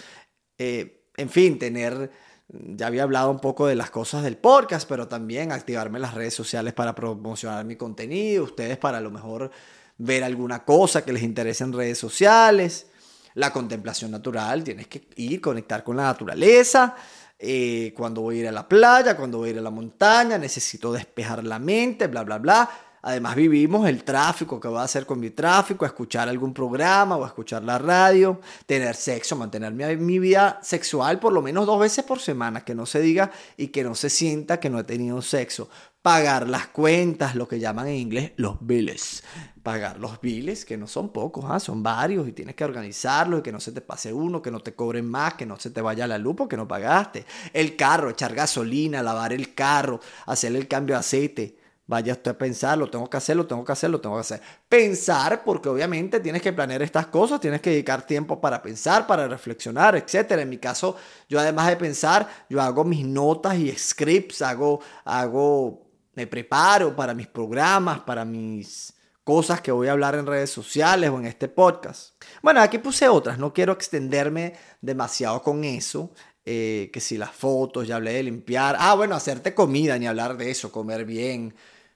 Eh, 0.58 1.08
en 1.16 1.30
fin, 1.30 1.58
tener, 1.58 2.10
ya 2.48 2.86
había 2.88 3.04
hablado 3.04 3.30
un 3.30 3.38
poco 3.38 3.66
de 3.66 3.76
las 3.76 3.90
cosas 3.90 4.24
del 4.24 4.36
podcast, 4.36 4.88
pero 4.88 5.06
también 5.06 5.52
activarme 5.52 6.00
las 6.00 6.14
redes 6.14 6.34
sociales 6.34 6.72
para 6.72 6.94
promocionar 6.94 7.64
mi 7.64 7.76
contenido, 7.76 8.44
ustedes 8.44 8.78
para 8.78 8.98
a 8.98 9.00
lo 9.00 9.10
mejor 9.10 9.50
ver 9.96 10.24
alguna 10.24 10.64
cosa 10.64 11.04
que 11.04 11.12
les 11.12 11.22
interese 11.22 11.64
en 11.64 11.72
redes 11.72 11.98
sociales. 11.98 12.88
La 13.34 13.52
contemplación 13.52 14.10
natural, 14.10 14.64
tienes 14.64 14.86
que 14.86 15.08
ir, 15.16 15.40
conectar 15.40 15.84
con 15.84 15.96
la 15.96 16.04
naturaleza. 16.04 16.94
Eh, 17.38 17.92
cuando 17.96 18.20
voy 18.22 18.38
a 18.38 18.40
ir 18.40 18.48
a 18.48 18.52
la 18.52 18.68
playa, 18.68 19.16
cuando 19.16 19.38
voy 19.38 19.48
a 19.48 19.52
ir 19.52 19.58
a 19.58 19.62
la 19.62 19.70
montaña, 19.70 20.38
necesito 20.38 20.92
despejar 20.92 21.44
la 21.44 21.58
mente, 21.58 22.06
bla, 22.06 22.22
bla, 22.22 22.38
bla. 22.38 22.70
Además 23.06 23.34
vivimos 23.34 23.86
el 23.86 24.02
tráfico, 24.02 24.58
que 24.58 24.66
voy 24.66 24.78
a 24.78 24.84
hacer 24.84 25.04
con 25.04 25.20
mi 25.20 25.28
tráfico? 25.28 25.84
Escuchar 25.84 26.26
algún 26.26 26.54
programa 26.54 27.18
o 27.18 27.26
escuchar 27.26 27.62
la 27.62 27.76
radio, 27.76 28.40
tener 28.64 28.96
sexo, 28.96 29.36
mantener 29.36 29.74
mi, 29.74 30.18
vida 30.18 30.58
sexual 30.62 31.20
por 31.20 31.34
lo 31.34 31.42
menos 31.42 31.66
dos 31.66 31.78
veces 31.78 32.02
por 32.02 32.18
semana, 32.18 32.64
que 32.64 32.74
no 32.74 32.86
se 32.86 33.02
diga 33.02 33.30
y 33.58 33.66
que 33.68 33.84
no 33.84 33.94
se 33.94 34.08
sienta 34.08 34.58
que 34.58 34.70
no 34.70 34.78
he 34.78 34.84
tenido 34.84 35.20
sexo. 35.20 35.68
Pagar 36.00 36.48
las 36.48 36.68
cuentas, 36.68 37.34
lo 37.34 37.46
que 37.46 37.60
llaman 37.60 37.88
en 37.88 37.96
inglés 37.96 38.32
los 38.36 38.56
bills. 38.62 39.22
Pagar 39.62 40.00
los 40.00 40.18
bills, 40.22 40.64
que 40.64 40.78
no 40.78 40.86
son 40.86 41.10
pocos, 41.10 41.44
¿ah? 41.46 41.60
son 41.60 41.82
varios 41.82 42.26
y 42.26 42.32
tienes 42.32 42.54
que 42.54 42.64
organizarlos 42.64 43.40
y 43.40 43.42
que 43.42 43.52
no 43.52 43.60
se 43.60 43.72
te 43.72 43.82
pase 43.82 44.14
uno, 44.14 44.40
que 44.40 44.50
no 44.50 44.60
te 44.60 44.74
cobren 44.74 45.06
más, 45.06 45.34
que 45.34 45.44
no 45.44 45.58
se 45.58 45.68
te 45.68 45.82
vaya 45.82 46.06
la 46.06 46.16
luz 46.16 46.36
porque 46.38 46.56
no 46.56 46.66
pagaste. 46.66 47.26
El 47.52 47.76
carro, 47.76 48.08
echar 48.08 48.34
gasolina, 48.34 49.02
lavar 49.02 49.34
el 49.34 49.52
carro, 49.52 50.00
hacer 50.24 50.56
el 50.56 50.66
cambio 50.68 50.94
de 50.94 51.00
aceite 51.00 51.63
Vaya 51.86 52.14
usted 52.14 52.30
a 52.30 52.38
pensar, 52.38 52.78
lo 52.78 52.88
tengo 52.88 53.10
que 53.10 53.18
hacer, 53.18 53.36
lo 53.36 53.46
tengo 53.46 53.62
que 53.62 53.72
hacer, 53.72 53.90
lo 53.90 54.00
tengo 54.00 54.14
que 54.14 54.22
hacer. 54.22 54.40
Pensar, 54.68 55.44
porque 55.44 55.68
obviamente 55.68 56.18
tienes 56.18 56.40
que 56.40 56.52
planear 56.52 56.80
estas 56.80 57.08
cosas, 57.08 57.40
tienes 57.40 57.60
que 57.60 57.70
dedicar 57.70 58.06
tiempo 58.06 58.40
para 58.40 58.62
pensar, 58.62 59.06
para 59.06 59.28
reflexionar, 59.28 59.94
etc. 59.94 60.30
En 60.32 60.48
mi 60.48 60.56
caso, 60.56 60.96
yo 61.28 61.38
además 61.38 61.68
de 61.68 61.76
pensar, 61.76 62.26
yo 62.48 62.62
hago 62.62 62.84
mis 62.84 63.04
notas 63.04 63.56
y 63.56 63.70
scripts, 63.76 64.40
hago, 64.40 64.80
hago, 65.04 65.86
me 66.14 66.26
preparo 66.26 66.96
para 66.96 67.12
mis 67.12 67.26
programas, 67.26 68.00
para 68.00 68.24
mis 68.24 68.94
cosas 69.22 69.60
que 69.60 69.70
voy 69.70 69.88
a 69.88 69.92
hablar 69.92 70.14
en 70.14 70.26
redes 70.26 70.48
sociales 70.48 71.10
o 71.10 71.18
en 71.18 71.26
este 71.26 71.48
podcast. 71.48 72.14
Bueno, 72.42 72.62
aquí 72.62 72.78
puse 72.78 73.08
otras, 73.08 73.38
no 73.38 73.52
quiero 73.52 73.74
extenderme 73.74 74.54
demasiado 74.80 75.42
con 75.42 75.64
eso. 75.64 76.12
Eh, 76.46 76.90
que 76.92 77.00
si 77.00 77.16
las 77.16 77.30
fotos, 77.30 77.88
ya 77.88 77.96
hablé 77.96 78.12
de 78.12 78.22
limpiar. 78.24 78.76
Ah, 78.78 78.94
bueno, 78.94 79.14
hacerte 79.14 79.54
comida, 79.54 79.98
ni 79.98 80.06
hablar 80.06 80.36
de 80.36 80.50
eso, 80.50 80.70
comer 80.70 81.06
bien, 81.06 81.54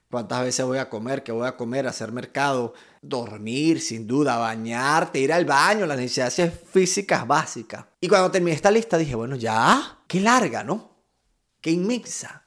cuántas 0.09 0.43
veces 0.43 0.65
voy 0.65 0.79
a 0.79 0.89
comer, 0.89 1.23
qué 1.23 1.31
voy 1.31 1.47
a 1.47 1.55
comer, 1.55 1.87
hacer 1.87 2.11
mercado, 2.11 2.73
dormir, 3.01 3.79
sin 3.79 4.07
duda, 4.07 4.37
bañarte, 4.37 5.19
ir 5.19 5.31
al 5.31 5.45
baño, 5.45 5.85
las 5.85 5.97
necesidades 5.97 6.53
físicas 6.71 7.27
básicas. 7.27 7.85
Y 8.01 8.07
cuando 8.07 8.31
terminé 8.31 8.55
esta 8.55 8.71
lista 8.71 8.97
dije, 8.97 9.15
bueno, 9.15 9.35
ya, 9.35 9.99
qué 10.07 10.19
larga, 10.19 10.63
¿no? 10.63 10.97
Qué 11.61 11.71
inmensa. 11.71 12.45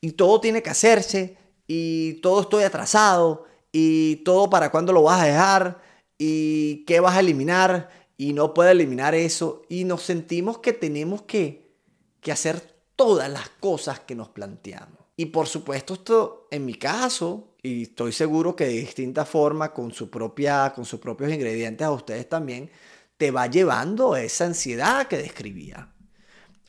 Y 0.00 0.12
todo 0.12 0.40
tiene 0.40 0.62
que 0.62 0.70
hacerse, 0.70 1.38
y 1.66 2.14
todo 2.14 2.42
estoy 2.42 2.64
atrasado, 2.64 3.46
y 3.70 4.16
todo 4.16 4.50
para 4.50 4.70
cuándo 4.70 4.92
lo 4.92 5.02
vas 5.02 5.22
a 5.22 5.26
dejar, 5.26 5.80
y 6.18 6.84
qué 6.84 7.00
vas 7.00 7.16
a 7.16 7.20
eliminar, 7.20 7.88
y 8.16 8.32
no 8.32 8.52
puedo 8.52 8.70
eliminar 8.70 9.14
eso, 9.14 9.62
y 9.68 9.84
nos 9.84 10.02
sentimos 10.02 10.58
que 10.58 10.72
tenemos 10.72 11.22
que, 11.22 11.74
que 12.20 12.32
hacer 12.32 12.60
todas 12.96 13.30
las 13.30 13.48
cosas 13.48 14.00
que 14.00 14.14
nos 14.14 14.28
planteamos. 14.28 15.01
Y 15.16 15.26
por 15.26 15.46
supuesto 15.46 15.94
esto, 15.94 16.48
en 16.50 16.64
mi 16.64 16.74
caso, 16.74 17.54
y 17.62 17.82
estoy 17.82 18.12
seguro 18.12 18.56
que 18.56 18.64
de 18.64 18.72
distinta 18.72 19.24
forma, 19.24 19.72
con, 19.72 19.92
su 19.92 20.10
propia, 20.10 20.72
con 20.74 20.84
sus 20.84 21.00
propios 21.00 21.32
ingredientes 21.32 21.86
a 21.86 21.92
ustedes 21.92 22.28
también, 22.28 22.70
te 23.16 23.30
va 23.30 23.46
llevando 23.46 24.14
a 24.14 24.22
esa 24.22 24.46
ansiedad 24.46 25.06
que 25.06 25.18
describía. 25.18 25.92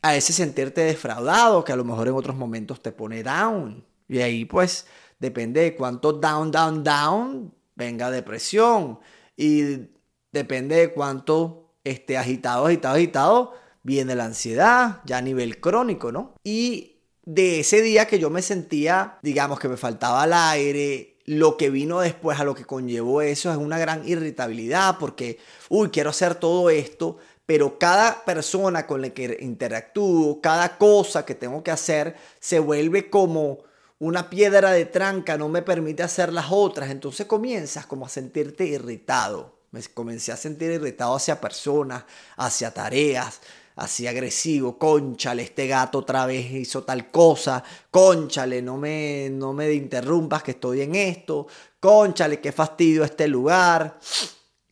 A 0.02 0.16
ese 0.16 0.34
sentirte 0.34 0.82
defraudado 0.82 1.64
que 1.64 1.72
a 1.72 1.76
lo 1.76 1.86
mejor 1.86 2.08
en 2.08 2.16
otros 2.16 2.36
momentos 2.36 2.82
te 2.82 2.92
pone 2.92 3.24
down. 3.24 3.86
Y 4.08 4.20
ahí 4.20 4.46
pues 4.46 4.86
depende 5.20 5.62
de 5.62 5.76
cuánto 5.76 6.14
down, 6.14 6.52
down, 6.52 6.84
down 6.84 7.54
venga 7.76 8.12
depresión. 8.12 9.00
Y 9.36 9.90
depende 10.32 10.76
de 10.76 10.94
cuánto 10.94 11.76
esté 11.84 12.18
agitado, 12.18 12.66
agitado, 12.68 12.96
agitado, 12.96 13.54
viene 13.82 14.16
la 14.16 14.26
ansiedad, 14.26 15.02
ya 15.06 15.18
a 15.18 15.22
nivel 15.22 15.60
crónico, 15.60 16.12
¿no? 16.12 16.36
Y 16.44 16.93
de 17.26 17.62
ese 17.62 17.82
día 17.82 18.06
que 18.06 18.20
yo 18.20 18.30
me 18.30 18.42
sentía, 18.42 19.18
digamos, 19.22 19.60
que 19.60 19.70
me 19.70 19.78
faltaba 19.78 20.26
el 20.26 20.34
aire, 20.34 21.18
lo 21.26 21.56
que 21.56 21.70
vino 21.70 22.02
después 22.02 22.40
a 22.40 22.44
lo 22.44 22.54
que 22.54 22.66
conllevó 22.66 23.22
eso 23.22 23.50
es 23.50 23.58
una 23.58 23.80
gran 23.80 24.08
irritabilidad 24.08 24.98
porque, 25.00 25.40
uy, 25.70 25.90
quiero 25.90 26.10
hacer 26.10 26.36
todo 26.36 26.70
esto, 26.70 27.18
pero 27.46 27.78
cada 27.78 28.26
persona 28.26 28.86
con 28.86 29.02
la 29.02 29.10
que 29.12 29.38
interactúo, 29.40 30.42
cada 30.42 30.78
cosa 30.78 31.26
que 31.26 31.36
tengo 31.36 31.64
que 31.64 31.72
hacer, 31.72 32.16
se 32.40 32.60
vuelve 32.60 33.10
como 33.10 33.60
una 34.00 34.30
piedra 34.30 34.72
de 34.72 34.86
tranca, 34.86 35.38
no 35.38 35.48
me 35.48 35.62
permite 35.62 36.04
hacer 36.04 36.34
las 36.34 36.48
otras, 36.50 36.90
entonces 36.90 37.26
comienzas 37.26 37.86
como 37.86 38.06
a 38.06 38.10
sentirte 38.10 38.66
irritado. 38.66 39.60
Me 39.72 39.82
comencé 39.94 40.32
a 40.32 40.38
sentir 40.38 40.72
irritado 40.72 41.16
hacia 41.16 41.42
personas, 41.42 42.04
hacia 42.38 42.74
tareas, 42.74 43.42
así 43.76 44.08
agresivo, 44.08 44.78
conchale, 44.78 45.44
este 45.44 45.68
gato 45.68 46.00
otra 46.00 46.26
vez 46.26 46.52
hizo 46.52 46.84
tal 46.84 47.10
cosa, 47.10 47.64
conchale, 47.90 48.62
no 48.62 48.78
me, 48.78 49.30
no 49.32 49.54
me 49.54 49.72
interrumpas 49.74 50.44
que 50.44 50.52
estoy 50.52 50.82
en 50.82 50.96
esto, 50.96 51.48
conchale, 51.80 52.40
qué 52.40 52.52
fastidio 52.52 53.04
este 53.04 53.28
lugar. 53.28 54.00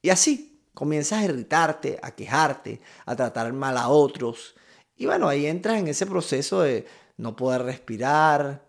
Y 0.01 0.09
así, 0.09 0.61
comienzas 0.73 1.19
a 1.19 1.25
irritarte, 1.25 1.99
a 2.01 2.11
quejarte, 2.11 2.81
a 3.05 3.15
tratar 3.15 3.51
mal 3.53 3.77
a 3.77 3.89
otros. 3.89 4.55
Y 4.95 5.05
bueno, 5.05 5.27
ahí 5.27 5.45
entras 5.45 5.79
en 5.79 5.87
ese 5.87 6.05
proceso 6.05 6.61
de 6.61 6.85
no 7.17 7.35
poder 7.35 7.63
respirar, 7.63 8.65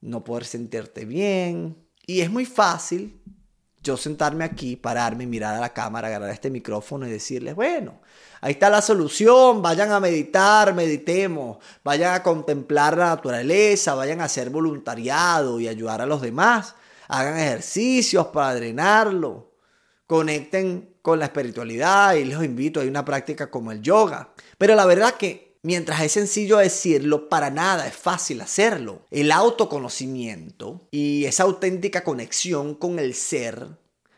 no 0.00 0.24
poder 0.24 0.44
sentirte 0.44 1.04
bien. 1.04 1.76
Y 2.06 2.20
es 2.20 2.30
muy 2.30 2.44
fácil 2.44 3.20
yo 3.82 3.96
sentarme 3.96 4.44
aquí, 4.44 4.76
pararme, 4.76 5.26
mirar 5.26 5.54
a 5.54 5.60
la 5.60 5.72
cámara, 5.72 6.08
agarrar 6.08 6.30
este 6.30 6.50
micrófono 6.50 7.06
y 7.06 7.10
decirles, 7.10 7.54
bueno, 7.54 8.00
ahí 8.40 8.52
está 8.52 8.70
la 8.70 8.80
solución, 8.80 9.60
vayan 9.60 9.90
a 9.90 9.98
meditar, 9.98 10.74
meditemos, 10.74 11.58
vayan 11.82 12.14
a 12.14 12.22
contemplar 12.22 12.96
la 12.96 13.06
naturaleza, 13.06 13.94
vayan 13.94 14.20
a 14.20 14.24
hacer 14.24 14.50
voluntariado 14.50 15.58
y 15.58 15.68
ayudar 15.68 16.00
a 16.00 16.06
los 16.06 16.20
demás, 16.20 16.76
hagan 17.08 17.38
ejercicios 17.38 18.28
para 18.28 18.54
drenarlo, 18.54 19.52
conecten 20.06 20.96
con 21.02 21.18
la 21.18 21.24
espiritualidad 21.24 22.14
y 22.14 22.24
les 22.24 22.42
invito, 22.42 22.80
hay 22.80 22.88
una 22.88 23.04
práctica 23.04 23.50
como 23.50 23.72
el 23.72 23.82
yoga. 23.82 24.32
Pero 24.58 24.76
la 24.76 24.86
verdad 24.86 25.14
que 25.14 25.51
Mientras 25.64 26.00
es 26.00 26.12
sencillo 26.12 26.58
decirlo, 26.58 27.28
para 27.28 27.48
nada 27.48 27.86
es 27.86 27.94
fácil 27.94 28.40
hacerlo. 28.40 29.06
El 29.12 29.30
autoconocimiento 29.30 30.88
y 30.90 31.24
esa 31.24 31.44
auténtica 31.44 32.02
conexión 32.02 32.74
con 32.74 32.98
el 32.98 33.14
ser 33.14 33.68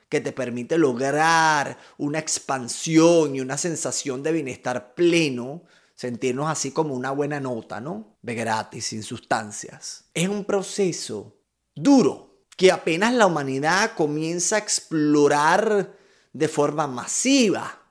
que 0.09 0.23
te 0.23 0.33
permite 0.33 0.79
lograr 0.79 1.77
una 1.99 2.19
expansión 2.19 3.37
y 3.37 3.41
una 3.41 3.59
sensación 3.59 4.23
de 4.23 4.33
bienestar 4.33 4.95
pleno, 4.95 5.65
sentirnos 5.95 6.49
así 6.49 6.71
como 6.71 6.95
una 6.95 7.11
buena 7.11 7.41
nota, 7.41 7.79
¿no? 7.79 8.17
De 8.23 8.35
gratis, 8.35 8.87
sin 8.87 9.03
sustancias. 9.03 10.05
Es 10.15 10.29
un 10.29 10.47
proceso 10.47 11.37
duro 11.75 12.39
que 12.57 12.73
apenas 12.73 13.13
la 13.13 13.27
humanidad 13.27 13.95
comienza 13.97 14.57
a 14.57 14.61
explorar 14.61 15.95
de 16.33 16.49
forma 16.49 16.87
masiva, 16.87 17.83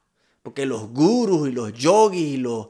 porque 0.41 0.65
los 0.65 0.89
gurus 0.89 1.50
y 1.50 1.51
los 1.51 1.74
yogis 1.74 2.36
y 2.36 2.38
los 2.38 2.67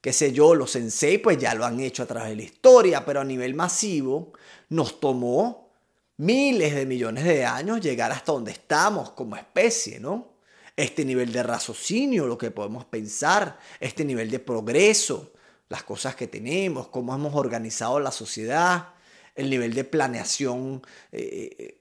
qué 0.00 0.12
sé 0.12 0.32
yo, 0.32 0.54
los 0.54 0.70
sensei 0.70 1.18
pues 1.18 1.38
ya 1.38 1.54
lo 1.54 1.64
han 1.64 1.80
hecho 1.80 2.02
a 2.02 2.06
través 2.06 2.30
de 2.30 2.36
la 2.36 2.42
historia, 2.42 3.04
pero 3.04 3.20
a 3.20 3.24
nivel 3.24 3.54
masivo 3.54 4.32
nos 4.68 5.00
tomó 5.00 5.70
miles 6.18 6.74
de 6.74 6.86
millones 6.86 7.24
de 7.24 7.44
años 7.44 7.80
llegar 7.80 8.12
hasta 8.12 8.32
donde 8.32 8.52
estamos 8.52 9.10
como 9.10 9.36
especie, 9.36 10.00
¿no? 10.00 10.36
Este 10.76 11.04
nivel 11.04 11.32
de 11.32 11.42
raciocinio, 11.42 12.26
lo 12.26 12.38
que 12.38 12.50
podemos 12.50 12.84
pensar, 12.84 13.58
este 13.80 14.04
nivel 14.04 14.30
de 14.30 14.38
progreso, 14.38 15.32
las 15.68 15.82
cosas 15.82 16.14
que 16.14 16.28
tenemos, 16.28 16.88
cómo 16.88 17.14
hemos 17.14 17.34
organizado 17.34 17.98
la 17.98 18.12
sociedad, 18.12 18.90
el 19.34 19.50
nivel 19.50 19.74
de 19.74 19.84
planeación 19.84 20.82
eh, 21.12 21.78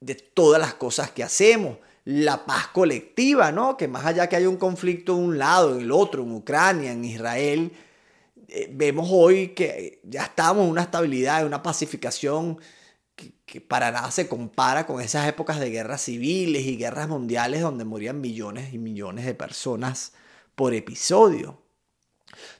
de 0.00 0.14
todas 0.14 0.60
las 0.60 0.74
cosas 0.74 1.10
que 1.10 1.22
hacemos, 1.22 1.78
la 2.08 2.46
paz 2.46 2.68
colectiva, 2.68 3.52
¿no? 3.52 3.76
Que 3.76 3.86
más 3.86 4.06
allá 4.06 4.28
que 4.28 4.36
haya 4.36 4.48
un 4.48 4.56
conflicto 4.56 5.14
de 5.14 5.20
un 5.20 5.36
lado, 5.36 5.74
en 5.74 5.82
el 5.82 5.92
otro, 5.92 6.22
en 6.22 6.32
Ucrania, 6.32 6.90
en 6.90 7.04
Israel, 7.04 7.70
eh, 8.48 8.70
vemos 8.72 9.10
hoy 9.12 9.48
que 9.48 10.00
ya 10.04 10.22
estamos 10.22 10.64
en 10.64 10.70
una 10.70 10.80
estabilidad, 10.80 11.42
en 11.42 11.48
una 11.48 11.62
pacificación 11.62 12.58
que, 13.14 13.60
para 13.60 13.90
nada 13.90 14.10
se 14.10 14.26
compara 14.26 14.86
con 14.86 15.02
esas 15.02 15.28
épocas 15.28 15.60
de 15.60 15.68
guerras 15.68 16.00
civiles 16.00 16.64
y 16.64 16.78
guerras 16.78 17.10
mundiales 17.10 17.60
donde 17.60 17.84
morían 17.84 18.22
millones 18.22 18.72
y 18.72 18.78
millones 18.78 19.26
de 19.26 19.34
personas 19.34 20.14
por 20.54 20.72
episodio. 20.72 21.60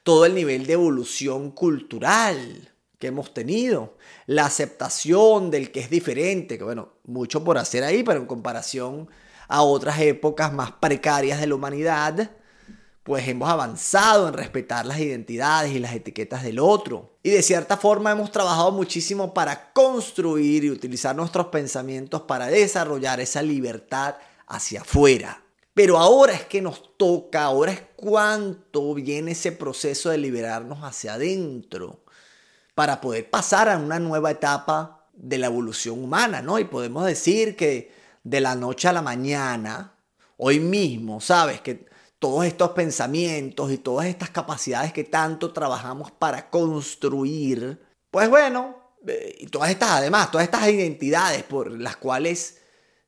Todo 0.03 0.27
el 0.27 0.35
nivel 0.35 0.67
de 0.67 0.75
evolución 0.75 1.53
cultural 1.53 2.75
que 2.99 3.07
hemos 3.07 3.33
tenido, 3.33 3.97
la 4.27 4.45
aceptación 4.45 5.51
del 5.51 5.73
que 5.73 5.81
es 5.81 5.89
diferente, 5.89 6.59
que 6.59 6.65
bueno, 6.65 6.93
mucho 7.05 7.43
por 7.45 7.57
hacer 7.57 7.83
ahí, 7.83 8.03
pero 8.03 8.21
en 8.21 8.27
comparación 8.27 9.09
a 9.49 9.63
otras 9.63 9.99
épocas 10.01 10.53
más 10.53 10.73
precarias 10.73 11.41
de 11.41 11.47
la 11.47 11.55
humanidad, 11.55 12.31
pues 13.03 13.27
hemos 13.27 13.49
avanzado 13.49 14.29
en 14.29 14.35
respetar 14.35 14.85
las 14.85 15.01
identidades 15.01 15.73
y 15.73 15.79
las 15.79 15.95
etiquetas 15.95 16.43
del 16.43 16.59
otro. 16.59 17.17
Y 17.23 17.31
de 17.31 17.43
cierta 17.43 17.79
forma 17.79 18.13
hemos 18.13 18.31
trabajado 18.31 18.71
muchísimo 18.71 19.33
para 19.33 19.73
construir 19.73 20.65
y 20.65 20.71
utilizar 20.71 21.17
nuestros 21.17 21.47
pensamientos 21.47 22.23
para 22.23 22.49
desarrollar 22.49 23.19
esa 23.21 23.41
libertad 23.41 24.17
hacia 24.47 24.83
afuera. 24.83 25.43
Pero 25.73 25.97
ahora 25.97 26.35
es 26.35 26.45
que 26.45 26.61
nos 26.61 26.97
toca, 26.99 27.45
ahora 27.45 27.73
es 27.73 27.83
cuánto 27.97 28.93
viene 28.95 29.33
ese 29.33 29.53
proceso 29.53 30.11
de 30.11 30.19
liberarnos 30.19 30.81
hacia 30.83 31.15
adentro 31.15 32.05
para 32.75 33.01
poder 33.01 33.31
pasar 33.31 33.71
a 33.71 33.79
una 33.79 33.99
nueva 33.99 34.33
etapa 34.33 35.07
de 35.15 35.39
la 35.39 35.47
evolución 35.47 36.03
humana, 36.03 36.43
¿no? 36.43 36.59
Y 36.59 36.65
podemos 36.65 37.07
decir 37.07 37.57
que 37.57 37.91
de 38.29 38.41
la 38.41 38.55
noche 38.55 38.89
a 38.89 38.93
la 38.93 39.03
mañana, 39.03 39.95
hoy 40.37 40.61
mismo, 40.61 41.21
¿sabes? 41.21 41.61
Que 41.63 41.87
todos 42.19 42.45
estos 42.45 42.71
pensamientos 42.71 43.71
y 43.73 43.79
todas 43.79 44.07
estas 44.07 44.31
capacidades 44.31 44.93
que 44.93 45.05
tanto 45.05 45.53
trabajamos 45.53 46.11
para 46.11 46.51
construir, 46.51 47.81
pues 48.11 48.29
bueno, 48.29 48.77
eh, 49.07 49.37
y 49.39 49.47
todas 49.47 49.71
estas, 49.71 49.91
además, 49.93 50.31
todas 50.31 50.45
estas 50.45 50.69
identidades 50.69 51.43
por 51.45 51.71
las 51.71 51.97
cuales 51.97 52.59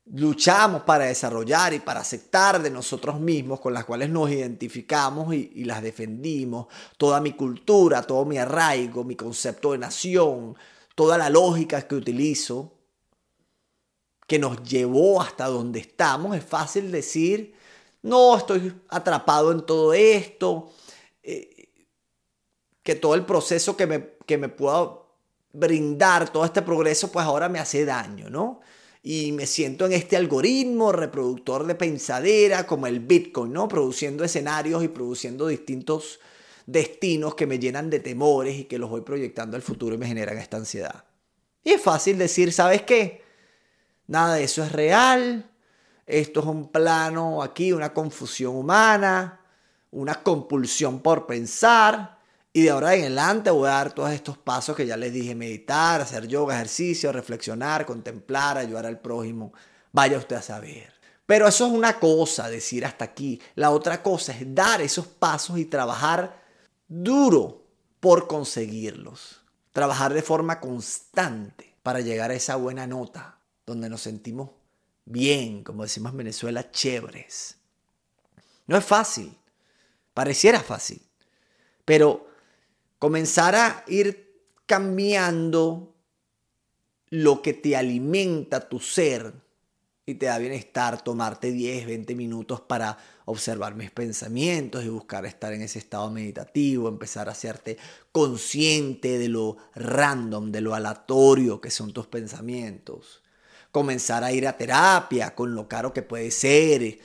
luchamos 0.05 0.81
para 0.83 1.05
desarrollar 1.05 1.73
y 1.73 1.79
para 1.79 1.99
aceptar 1.99 2.61
de 2.61 2.71
nosotros 2.71 3.19
mismos, 3.19 3.59
con 3.59 3.73
las 3.73 3.85
cuales 3.85 4.09
nos 4.09 4.31
identificamos 4.31 5.33
y, 5.35 5.63
las 5.65 5.83
defendimos, 5.83 6.67
toda 6.97 7.21
mi 7.21 7.33
cultura, 7.33 8.01
todo 8.01 8.25
mi 8.25 8.39
arraigo, 8.39 9.03
mi 9.03 9.15
concepto 9.15 9.73
de 9.73 9.77
nación, 9.77 10.55
toda 10.95 11.17
la 11.17 11.29
lógica 11.29 11.81
que 11.83 11.95
utilizo, 11.95 12.80
que 14.31 14.39
nos 14.39 14.63
llevó 14.63 15.21
hasta 15.21 15.47
donde 15.47 15.81
estamos, 15.81 16.37
es 16.37 16.45
fácil 16.45 16.89
decir, 16.89 17.53
no, 18.01 18.37
estoy 18.37 18.73
atrapado 18.87 19.51
en 19.51 19.65
todo 19.65 19.91
esto, 19.91 20.71
eh, 21.21 21.67
que 22.81 22.95
todo 22.95 23.13
el 23.13 23.25
proceso 23.25 23.75
que 23.75 23.87
me, 23.87 24.11
que 24.25 24.37
me 24.37 24.47
pueda 24.47 24.89
brindar, 25.51 26.31
todo 26.31 26.45
este 26.45 26.61
progreso, 26.61 27.11
pues 27.11 27.25
ahora 27.25 27.49
me 27.49 27.59
hace 27.59 27.83
daño, 27.83 28.29
¿no? 28.29 28.61
Y 29.03 29.33
me 29.33 29.45
siento 29.45 29.85
en 29.85 29.91
este 29.91 30.15
algoritmo 30.15 30.93
reproductor 30.93 31.67
de 31.67 31.75
pensadera 31.75 32.65
como 32.65 32.87
el 32.87 33.01
Bitcoin, 33.01 33.51
¿no? 33.51 33.67
Produciendo 33.67 34.23
escenarios 34.23 34.81
y 34.81 34.87
produciendo 34.87 35.45
distintos 35.47 36.21
destinos 36.65 37.35
que 37.35 37.47
me 37.47 37.59
llenan 37.59 37.89
de 37.89 37.99
temores 37.99 38.59
y 38.59 38.63
que 38.63 38.79
los 38.79 38.89
voy 38.89 39.01
proyectando 39.01 39.57
al 39.57 39.61
futuro 39.61 39.95
y 39.95 39.97
me 39.97 40.07
generan 40.07 40.37
esta 40.37 40.55
ansiedad. 40.55 41.03
Y 41.65 41.71
es 41.71 41.81
fácil 41.81 42.17
decir, 42.17 42.53
¿sabes 42.53 42.83
qué? 42.83 43.29
Nada 44.11 44.35
de 44.35 44.43
eso 44.43 44.61
es 44.61 44.73
real, 44.73 45.49
esto 46.05 46.41
es 46.41 46.45
un 46.45 46.67
plano 46.67 47.41
aquí, 47.41 47.71
una 47.71 47.93
confusión 47.93 48.57
humana, 48.57 49.39
una 49.89 50.21
compulsión 50.21 50.99
por 50.99 51.25
pensar. 51.25 52.19
Y 52.51 52.63
de 52.63 52.71
ahora 52.71 52.93
en 52.93 53.03
adelante 53.03 53.51
voy 53.51 53.69
a 53.69 53.75
dar 53.75 53.93
todos 53.93 54.11
estos 54.11 54.37
pasos 54.37 54.75
que 54.75 54.85
ya 54.85 54.97
les 54.97 55.13
dije, 55.13 55.33
meditar, 55.33 56.01
hacer 56.01 56.27
yoga, 56.27 56.55
ejercicio, 56.55 57.13
reflexionar, 57.13 57.85
contemplar, 57.85 58.57
ayudar 58.57 58.85
al 58.85 58.99
prójimo. 58.99 59.53
Vaya 59.93 60.17
usted 60.17 60.35
a 60.35 60.41
saber. 60.41 60.91
Pero 61.25 61.47
eso 61.47 61.67
es 61.67 61.71
una 61.71 61.97
cosa, 61.97 62.49
decir 62.49 62.85
hasta 62.85 63.05
aquí. 63.05 63.41
La 63.55 63.69
otra 63.69 64.03
cosa 64.03 64.33
es 64.33 64.53
dar 64.53 64.81
esos 64.81 65.07
pasos 65.07 65.57
y 65.57 65.63
trabajar 65.63 66.37
duro 66.85 67.63
por 68.01 68.27
conseguirlos. 68.27 69.39
Trabajar 69.71 70.13
de 70.13 70.21
forma 70.21 70.59
constante 70.59 71.77
para 71.81 72.01
llegar 72.01 72.29
a 72.31 72.33
esa 72.33 72.57
buena 72.57 72.85
nota 72.85 73.37
donde 73.65 73.89
nos 73.89 74.01
sentimos 74.01 74.49
bien, 75.05 75.63
como 75.63 75.83
decimos 75.83 76.11
en 76.11 76.17
Venezuela, 76.17 76.71
chéveres. 76.71 77.57
No 78.67 78.77
es 78.77 78.85
fácil, 78.85 79.37
pareciera 80.13 80.61
fácil, 80.61 81.01
pero 81.85 82.27
comenzar 82.99 83.55
a 83.55 83.83
ir 83.87 84.31
cambiando 84.65 85.95
lo 87.09 87.41
que 87.41 87.53
te 87.53 87.75
alimenta 87.75 88.69
tu 88.69 88.79
ser 88.79 89.33
y 90.05 90.15
te 90.15 90.27
da 90.27 90.37
bienestar, 90.37 91.03
tomarte 91.03 91.51
10, 91.51 91.85
20 91.85 92.15
minutos 92.15 92.61
para 92.61 92.97
observar 93.25 93.75
mis 93.75 93.91
pensamientos 93.91 94.83
y 94.83 94.89
buscar 94.89 95.25
estar 95.25 95.53
en 95.53 95.61
ese 95.61 95.79
estado 95.79 96.09
meditativo, 96.09 96.87
empezar 96.87 97.27
a 97.29 97.33
hacerte 97.33 97.77
consciente 98.11 99.17
de 99.17 99.29
lo 99.29 99.57
random, 99.75 100.51
de 100.51 100.61
lo 100.61 100.73
aleatorio 100.73 101.61
que 101.61 101.69
son 101.69 101.93
tus 101.93 102.07
pensamientos 102.07 103.20
comenzar 103.71 104.23
a 104.23 104.31
ir 104.31 104.47
a 104.47 104.57
terapia 104.57 105.33
con 105.33 105.55
lo 105.55 105.67
caro 105.67 105.93
que 105.93 106.01
puede 106.01 106.31
ser, 106.31 106.83
eh, 106.83 106.99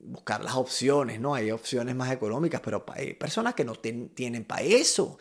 buscar 0.00 0.44
las 0.44 0.54
opciones, 0.54 1.20
¿no? 1.20 1.34
Hay 1.34 1.50
opciones 1.50 1.94
más 1.94 2.12
económicas, 2.12 2.60
pero 2.60 2.84
hay 2.88 3.14
personas 3.14 3.54
que 3.54 3.64
no 3.64 3.74
tienen 3.74 4.44
para 4.44 4.62
eso. 4.62 5.18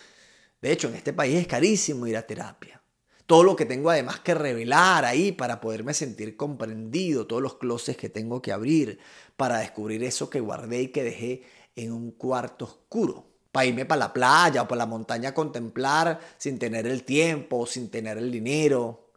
De 0.61 0.71
hecho, 0.71 0.89
en 0.89 0.95
este 0.95 1.13
país 1.13 1.35
es 1.35 1.47
carísimo 1.47 2.07
ir 2.07 2.17
a 2.17 2.27
terapia. 2.27 2.81
Todo 3.25 3.43
lo 3.43 3.55
que 3.55 3.65
tengo 3.65 3.91
además 3.91 4.21
que 4.21 4.33
revelar 4.33 5.05
ahí 5.05 5.31
para 5.31 5.61
poderme 5.61 5.93
sentir 5.93 6.35
comprendido, 6.35 7.27
todos 7.27 7.43
los 7.43 7.57
closets 7.57 7.97
que 7.97 8.09
tengo 8.09 8.41
que 8.41 8.51
abrir 8.51 8.99
para 9.37 9.59
descubrir 9.59 10.03
eso 10.03 10.29
que 10.29 10.39
guardé 10.39 10.81
y 10.81 10.87
que 10.87 11.03
dejé 11.03 11.43
en 11.75 11.91
un 11.91 12.11
cuarto 12.11 12.65
oscuro. 12.65 13.27
Para 13.51 13.67
irme 13.67 13.85
para 13.85 13.99
la 13.99 14.13
playa 14.13 14.63
o 14.63 14.67
para 14.67 14.79
la 14.79 14.85
montaña 14.85 15.29
a 15.29 15.33
contemplar 15.33 16.19
sin 16.37 16.57
tener 16.57 16.87
el 16.87 17.03
tiempo, 17.03 17.67
sin 17.67 17.89
tener 17.89 18.17
el 18.17 18.31
dinero, 18.31 19.08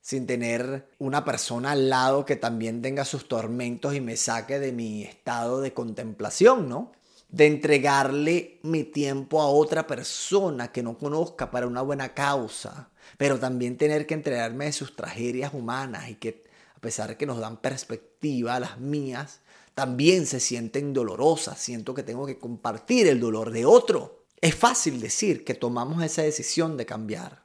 sin 0.00 0.26
tener 0.26 0.88
una 0.98 1.24
persona 1.24 1.72
al 1.72 1.90
lado 1.90 2.24
que 2.24 2.36
también 2.36 2.82
tenga 2.82 3.04
sus 3.04 3.28
tormentos 3.28 3.94
y 3.94 4.00
me 4.00 4.16
saque 4.16 4.58
de 4.58 4.72
mi 4.72 5.02
estado 5.02 5.60
de 5.60 5.74
contemplación, 5.74 6.68
¿no? 6.68 6.92
De 7.28 7.46
entregarle 7.46 8.58
mi 8.62 8.84
tiempo 8.84 9.40
a 9.40 9.48
otra 9.48 9.86
persona 9.86 10.72
que 10.72 10.82
no 10.82 10.98
conozca 10.98 11.50
para 11.50 11.66
una 11.66 11.82
buena 11.82 12.14
causa, 12.14 12.90
pero 13.18 13.38
también 13.38 13.76
tener 13.76 14.06
que 14.06 14.14
entregarme 14.14 14.64
de 14.66 14.72
sus 14.72 14.96
tragedias 14.96 15.54
humanas 15.54 16.08
y 16.08 16.14
que 16.16 16.44
a 16.74 16.80
pesar 16.80 17.10
de 17.10 17.16
que 17.18 17.26
nos 17.26 17.38
dan 17.38 17.58
perspectiva 17.58 18.54
a 18.54 18.60
las 18.60 18.80
mías, 18.80 19.40
también 19.74 20.26
se 20.26 20.40
sienten 20.40 20.94
dolorosas, 20.94 21.58
siento 21.58 21.92
que 21.92 22.02
tengo 22.02 22.24
que 22.24 22.38
compartir 22.38 23.06
el 23.06 23.20
dolor 23.20 23.50
de 23.50 23.66
otro. 23.66 24.24
Es 24.40 24.54
fácil 24.54 24.98
decir 24.98 25.44
que 25.44 25.52
tomamos 25.52 26.02
esa 26.02 26.22
decisión 26.22 26.78
de 26.78 26.86
cambiar, 26.86 27.44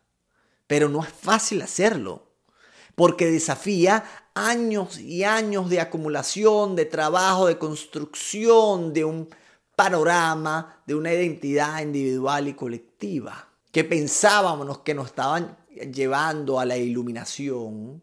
pero 0.68 0.88
no 0.88 1.04
es 1.04 1.10
fácil 1.10 1.62
hacerlo 1.62 2.25
porque 2.96 3.30
desafía 3.30 4.04
años 4.34 5.00
y 5.00 5.24
años 5.24 5.70
de 5.70 5.80
acumulación, 5.80 6.76
de 6.76 6.86
trabajo, 6.86 7.48
de 7.48 7.58
construcción, 7.58 8.94
de 8.94 9.06
un 9.06 9.30
panorama, 9.76 10.82
de 10.86 10.96
una 10.96 11.14
identidad 11.14 11.82
individual 11.82 12.48
y 12.48 12.54
colectiva, 12.54 13.50
que 13.72 13.84
pensábamos 13.84 14.80
que 14.80 14.94
nos 14.94 15.08
estaban 15.08 15.58
llevando 15.92 16.60
a 16.60 16.66
la 16.66 16.78
iluminación, 16.78 18.02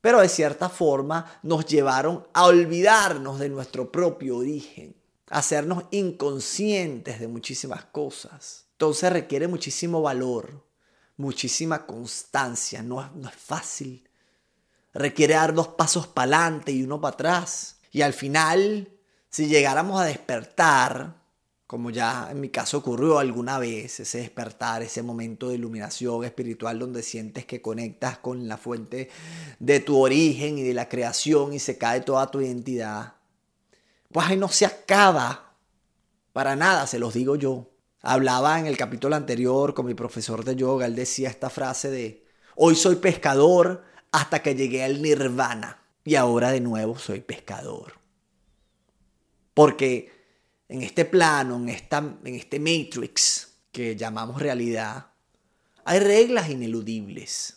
pero 0.00 0.20
de 0.20 0.28
cierta 0.28 0.68
forma 0.68 1.40
nos 1.42 1.66
llevaron 1.66 2.26
a 2.32 2.46
olvidarnos 2.46 3.40
de 3.40 3.48
nuestro 3.48 3.90
propio 3.90 4.38
origen, 4.38 4.94
a 5.28 5.38
hacernos 5.38 5.84
inconscientes 5.90 7.18
de 7.18 7.26
muchísimas 7.26 7.84
cosas. 7.86 8.66
Entonces 8.72 9.12
requiere 9.12 9.48
muchísimo 9.48 10.00
valor, 10.00 10.67
muchísima 11.18 11.84
constancia, 11.84 12.82
no, 12.82 13.02
es 13.02 13.36
fácil. 13.36 14.08
Requiere 14.94 15.34
dar 15.34 15.52
dos 15.52 15.68
pasos 15.68 16.06
para 16.06 16.36
adelante 16.36 16.72
y 16.72 16.82
uno 16.82 17.00
para 17.00 17.14
atrás. 17.14 17.76
Y 17.92 18.00
al 18.00 18.14
final, 18.14 18.88
si 19.28 19.46
llegáramos 19.46 20.00
a 20.00 20.04
despertar, 20.04 21.18
como 21.66 21.90
ya 21.90 22.28
en 22.30 22.40
mi 22.40 22.48
caso 22.48 22.78
ocurrió 22.78 23.18
alguna 23.18 23.58
vez, 23.58 24.00
ese 24.00 24.18
despertar, 24.18 24.82
ese 24.82 25.02
momento 25.02 25.48
de 25.48 25.56
iluminación 25.56 26.24
espiritual 26.24 26.78
donde 26.78 27.02
sientes 27.02 27.44
que 27.44 27.60
conectas 27.60 28.18
con 28.18 28.48
la 28.48 28.56
fuente 28.56 29.10
de 29.58 29.80
tu 29.80 29.98
origen 29.98 30.56
y 30.56 30.62
de 30.62 30.72
la 30.72 30.88
creación 30.88 31.52
y 31.52 31.58
se 31.58 31.76
cae 31.76 32.00
toda 32.00 32.30
tu 32.30 32.40
identidad, 32.40 33.14
pues 34.10 34.26
ahí 34.28 34.36
no 34.36 34.48
se 34.48 34.64
acaba 34.64 35.52
para 36.32 36.56
nada, 36.56 36.86
se 36.86 36.98
los 36.98 37.12
digo 37.12 37.36
yo. 37.36 37.68
Hablaba 38.00 38.58
en 38.60 38.66
el 38.66 38.76
capítulo 38.76 39.16
anterior 39.16 39.74
con 39.74 39.86
mi 39.86 39.94
profesor 39.94 40.44
de 40.44 40.54
yoga, 40.54 40.86
él 40.86 40.94
decía 40.94 41.28
esta 41.28 41.50
frase 41.50 41.90
de, 41.90 42.24
hoy 42.54 42.76
soy 42.76 42.96
pescador 42.96 43.84
hasta 44.12 44.42
que 44.42 44.54
llegué 44.54 44.84
al 44.84 45.02
nirvana 45.02 45.82
y 46.04 46.14
ahora 46.14 46.50
de 46.50 46.60
nuevo 46.60 46.98
soy 46.98 47.20
pescador. 47.20 47.94
Porque 49.52 50.12
en 50.68 50.82
este 50.82 51.04
plano, 51.04 51.56
en, 51.56 51.68
esta, 51.68 51.98
en 51.98 52.34
este 52.34 52.60
matrix 52.60 53.56
que 53.72 53.96
llamamos 53.96 54.40
realidad, 54.40 55.08
hay 55.84 55.98
reglas 55.98 56.48
ineludibles. 56.50 57.56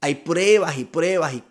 Hay 0.00 0.16
pruebas 0.16 0.78
y 0.78 0.84
pruebas 0.84 1.34
y 1.34 1.44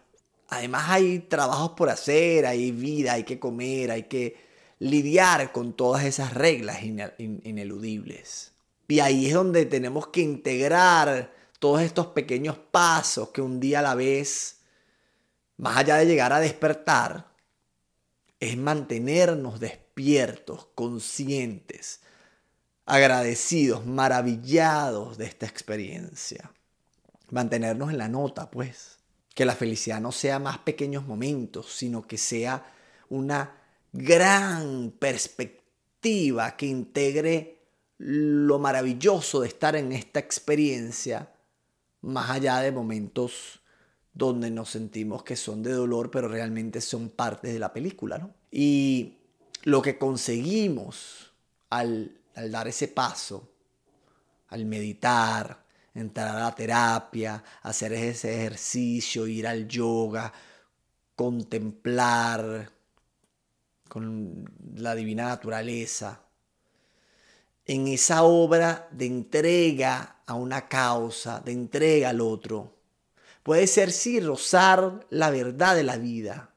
además 0.50 0.86
hay 0.90 1.20
trabajos 1.20 1.72
por 1.72 1.90
hacer, 1.90 2.46
hay 2.46 2.72
vida, 2.72 3.14
hay 3.14 3.24
que 3.24 3.40
comer, 3.40 3.92
hay 3.92 4.04
que 4.04 4.36
lidiar 4.86 5.52
con 5.52 5.74
todas 5.74 6.06
esas 6.06 6.34
reglas 6.34 6.84
ineludibles. 6.84 8.52
Y 8.88 9.00
ahí 9.00 9.26
es 9.26 9.34
donde 9.34 9.66
tenemos 9.66 10.08
que 10.10 10.22
integrar 10.22 11.34
todos 11.58 11.82
estos 11.82 12.08
pequeños 12.08 12.56
pasos 12.58 13.30
que 13.30 13.42
un 13.42 13.60
día 13.60 13.80
a 13.80 13.82
la 13.82 13.96
vez, 13.96 14.60
más 15.58 15.78
allá 15.78 15.98
de 15.98 16.06
llegar 16.06 16.32
a 16.34 16.40
despertar, 16.40 17.32
es 18.40 18.58
mantenernos 18.58 19.60
despiertos, 19.60 20.68
conscientes, 20.76 22.02
agradecidos, 22.86 23.88
maravillados 23.88 25.18
de 25.18 25.26
esta 25.26 25.48
experiencia. 25.48 26.52
Mantenernos 27.32 27.90
en 27.90 27.98
la 27.98 28.08
nota, 28.08 28.52
pues. 28.52 29.00
Que 29.34 29.46
la 29.46 29.56
felicidad 29.56 30.00
no 30.00 30.12
sea 30.12 30.38
más 30.38 30.60
pequeños 30.60 31.08
momentos, 31.08 31.74
sino 31.74 32.06
que 32.06 32.20
sea 32.20 32.72
una 33.10 33.65
gran 33.96 34.92
perspectiva 35.00 36.56
que 36.58 36.66
integre 36.66 37.60
lo 37.98 38.60
maravilloso 38.60 39.40
de 39.42 39.48
estar 39.48 39.76
en 39.76 39.94
esta 39.94 40.20
experiencia, 40.20 41.32
más 42.02 42.30
allá 42.30 42.60
de 42.60 42.72
momentos 42.72 43.62
donde 44.14 44.52
nos 44.52 44.70
sentimos 44.70 45.24
que 45.24 45.36
son 45.36 45.64
de 45.64 45.72
dolor, 45.72 46.12
pero 46.12 46.28
realmente 46.28 46.82
son 46.82 47.10
parte 47.10 47.52
de 47.52 47.60
la 47.60 47.74
película, 47.74 48.18
¿no? 48.18 48.34
Y 48.52 49.14
lo 49.64 49.82
que 49.82 49.98
conseguimos 49.98 51.34
al, 51.70 52.18
al 52.36 52.52
dar 52.52 52.68
ese 52.68 52.90
paso, 52.90 53.50
al 54.50 54.66
meditar, 54.66 55.66
entrar 55.94 56.36
a 56.36 56.40
la 56.40 56.56
terapia, 56.56 57.44
hacer 57.64 57.94
ese 57.94 58.36
ejercicio, 58.36 59.26
ir 59.26 59.48
al 59.48 59.68
yoga, 59.68 60.32
contemplar 61.16 62.75
con 63.96 64.44
la 64.76 64.94
divina 64.94 65.24
naturaleza, 65.24 66.20
en 67.66 67.88
esa 67.88 68.24
obra 68.24 68.90
de 68.92 69.06
entrega 69.06 70.18
a 70.26 70.34
una 70.34 70.68
causa, 70.68 71.40
de 71.40 71.54
entrega 71.54 72.10
al 72.10 72.20
otro. 72.20 72.74
Puede 73.42 73.68
ser 73.68 73.94
sí 73.94 74.20
rozar 74.20 75.08
la 75.12 75.30
verdad 75.30 75.78
de 75.78 75.84
la 75.84 75.96
vida, 75.96 76.50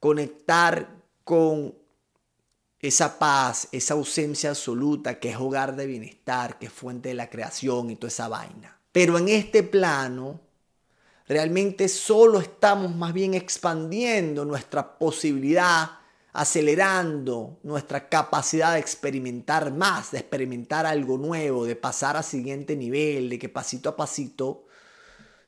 conectar 0.00 0.86
con 1.24 1.74
esa 2.78 3.18
paz, 3.18 3.68
esa 3.72 3.94
ausencia 3.94 4.50
absoluta 4.50 5.18
que 5.18 5.30
es 5.30 5.36
hogar 5.38 5.74
de 5.74 5.86
bienestar, 5.86 6.58
que 6.58 6.66
es 6.66 6.72
fuente 6.72 7.08
de 7.08 7.14
la 7.14 7.30
creación 7.30 7.90
y 7.90 7.96
toda 7.96 8.08
esa 8.08 8.28
vaina. 8.28 8.78
Pero 8.92 9.16
en 9.16 9.30
este 9.30 9.62
plano, 9.62 10.42
realmente 11.26 11.88
solo 11.88 12.38
estamos 12.38 12.94
más 12.94 13.14
bien 13.14 13.32
expandiendo 13.32 14.44
nuestra 14.44 14.98
posibilidad 14.98 16.01
acelerando 16.32 17.58
nuestra 17.62 18.08
capacidad 18.08 18.72
de 18.72 18.78
experimentar 18.80 19.72
más, 19.72 20.12
de 20.12 20.18
experimentar 20.18 20.86
algo 20.86 21.18
nuevo, 21.18 21.66
de 21.66 21.76
pasar 21.76 22.16
a 22.16 22.22
siguiente 22.22 22.74
nivel, 22.74 23.28
de 23.28 23.38
que 23.38 23.48
pasito 23.50 23.90
a 23.90 23.96
pasito, 23.96 24.64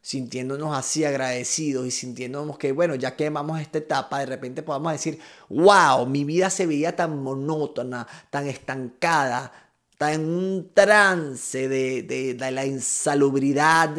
sintiéndonos 0.02 0.76
así 0.76 1.04
agradecidos 1.04 1.86
y 1.86 1.90
sintiéndonos 1.90 2.58
que, 2.58 2.72
bueno, 2.72 2.94
ya 2.96 3.16
que 3.16 3.26
a 3.26 3.62
esta 3.62 3.78
etapa, 3.78 4.18
de 4.18 4.26
repente 4.26 4.62
podamos 4.62 4.92
decir, 4.92 5.18
wow, 5.48 6.04
mi 6.04 6.24
vida 6.24 6.50
se 6.50 6.66
veía 6.66 6.94
tan 6.94 7.22
monótona, 7.22 8.06
tan 8.28 8.46
estancada, 8.46 9.50
tan 9.96 10.12
en 10.12 10.26
un 10.26 10.70
trance 10.74 11.66
de, 11.68 12.02
de, 12.02 12.34
de 12.34 12.50
la 12.50 12.66
insalubridad 12.66 13.96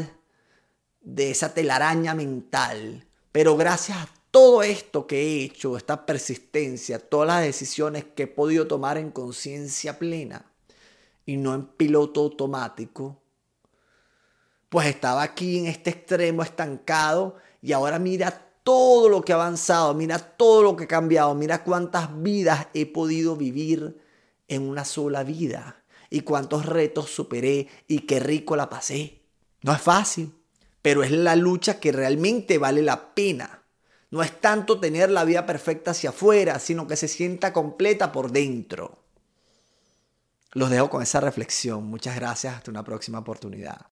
de 1.02 1.32
esa 1.32 1.54
telaraña 1.56 2.13
mental. 2.13 3.08
Pero 3.32 3.58
gracias 3.58 3.98
a 3.98 4.14
todo 4.36 4.63
esto 4.63 5.08
que 5.08 5.21
he 5.21 5.43
hecho, 5.45 5.78
esta 5.78 6.06
persistencia, 6.06 7.00
todas 7.00 7.28
las 7.28 7.41
decisiones 7.41 8.04
que 8.04 8.24
he 8.24 8.28
podido 8.28 8.67
tomar 8.67 8.98
en 8.98 9.10
conciencia 9.10 9.98
plena 9.98 10.52
y 11.26 11.38
no 11.38 11.56
en 11.56 11.65
piloto 11.65 12.19
automático, 12.19 13.21
pues 14.67 14.88
estaba 14.88 15.24
aquí 15.24 15.60
en 15.60 15.67
este 15.67 15.91
extremo 15.91 16.43
estancado 16.43 17.38
y 17.62 17.71
ahora 17.71 17.98
mira 17.98 18.52
todo 18.62 19.08
lo 19.08 19.21
que 19.21 19.32
ha 19.32 19.36
avanzado, 19.36 19.93
mira 19.93 20.19
todo 20.19 20.63
lo 20.63 20.76
que 20.76 20.84
ha 20.84 20.88
cambiado, 20.88 21.34
mira 21.34 21.63
cuántas 21.63 22.21
vidas 22.21 22.67
he 22.74 22.86
podido 22.86 23.38
vivir 23.38 24.02
en 24.50 24.67
una 24.67 24.84
sola 24.84 25.24
vida 25.24 25.82
y 26.10 26.19
cuántos 26.19 26.65
retos 26.65 27.10
superé 27.10 27.69
y 27.88 28.00
qué 28.00 28.19
rico 28.19 28.58
la 28.58 28.69
pasé. 28.69 29.21
No 29.62 29.71
es 29.71 29.82
fácil, 29.82 30.34
pero 30.82 31.04
es 31.04 31.12
la 31.12 31.38
lucha 31.38 31.80
que 31.80 31.93
realmente 31.93 32.58
vale 32.58 32.82
la 32.82 33.15
pena 33.15 33.62
no 34.12 34.22
es 34.22 34.39
tanto 34.39 34.80
tener 34.80 35.10
la 35.10 35.24
vida 35.24 35.46
perfecta 35.46 35.91
hacia 35.91 36.12
afuera, 36.12 36.60
sino 36.60 36.88
que 36.88 36.96
se 36.96 37.08
sienta 37.08 37.52
completa 37.54 38.12
por 38.12 38.32
dentro. 38.32 39.00
Los 40.54 40.70
dejo 40.70 40.89
con 40.89 41.04
esa 41.04 41.20
reflexión. 41.20 41.84
Muchas 41.86 42.15
gracias. 42.15 42.56
Hasta 42.56 42.72
una 42.72 42.84
próxima 42.84 43.20
oportunidad. 43.20 43.88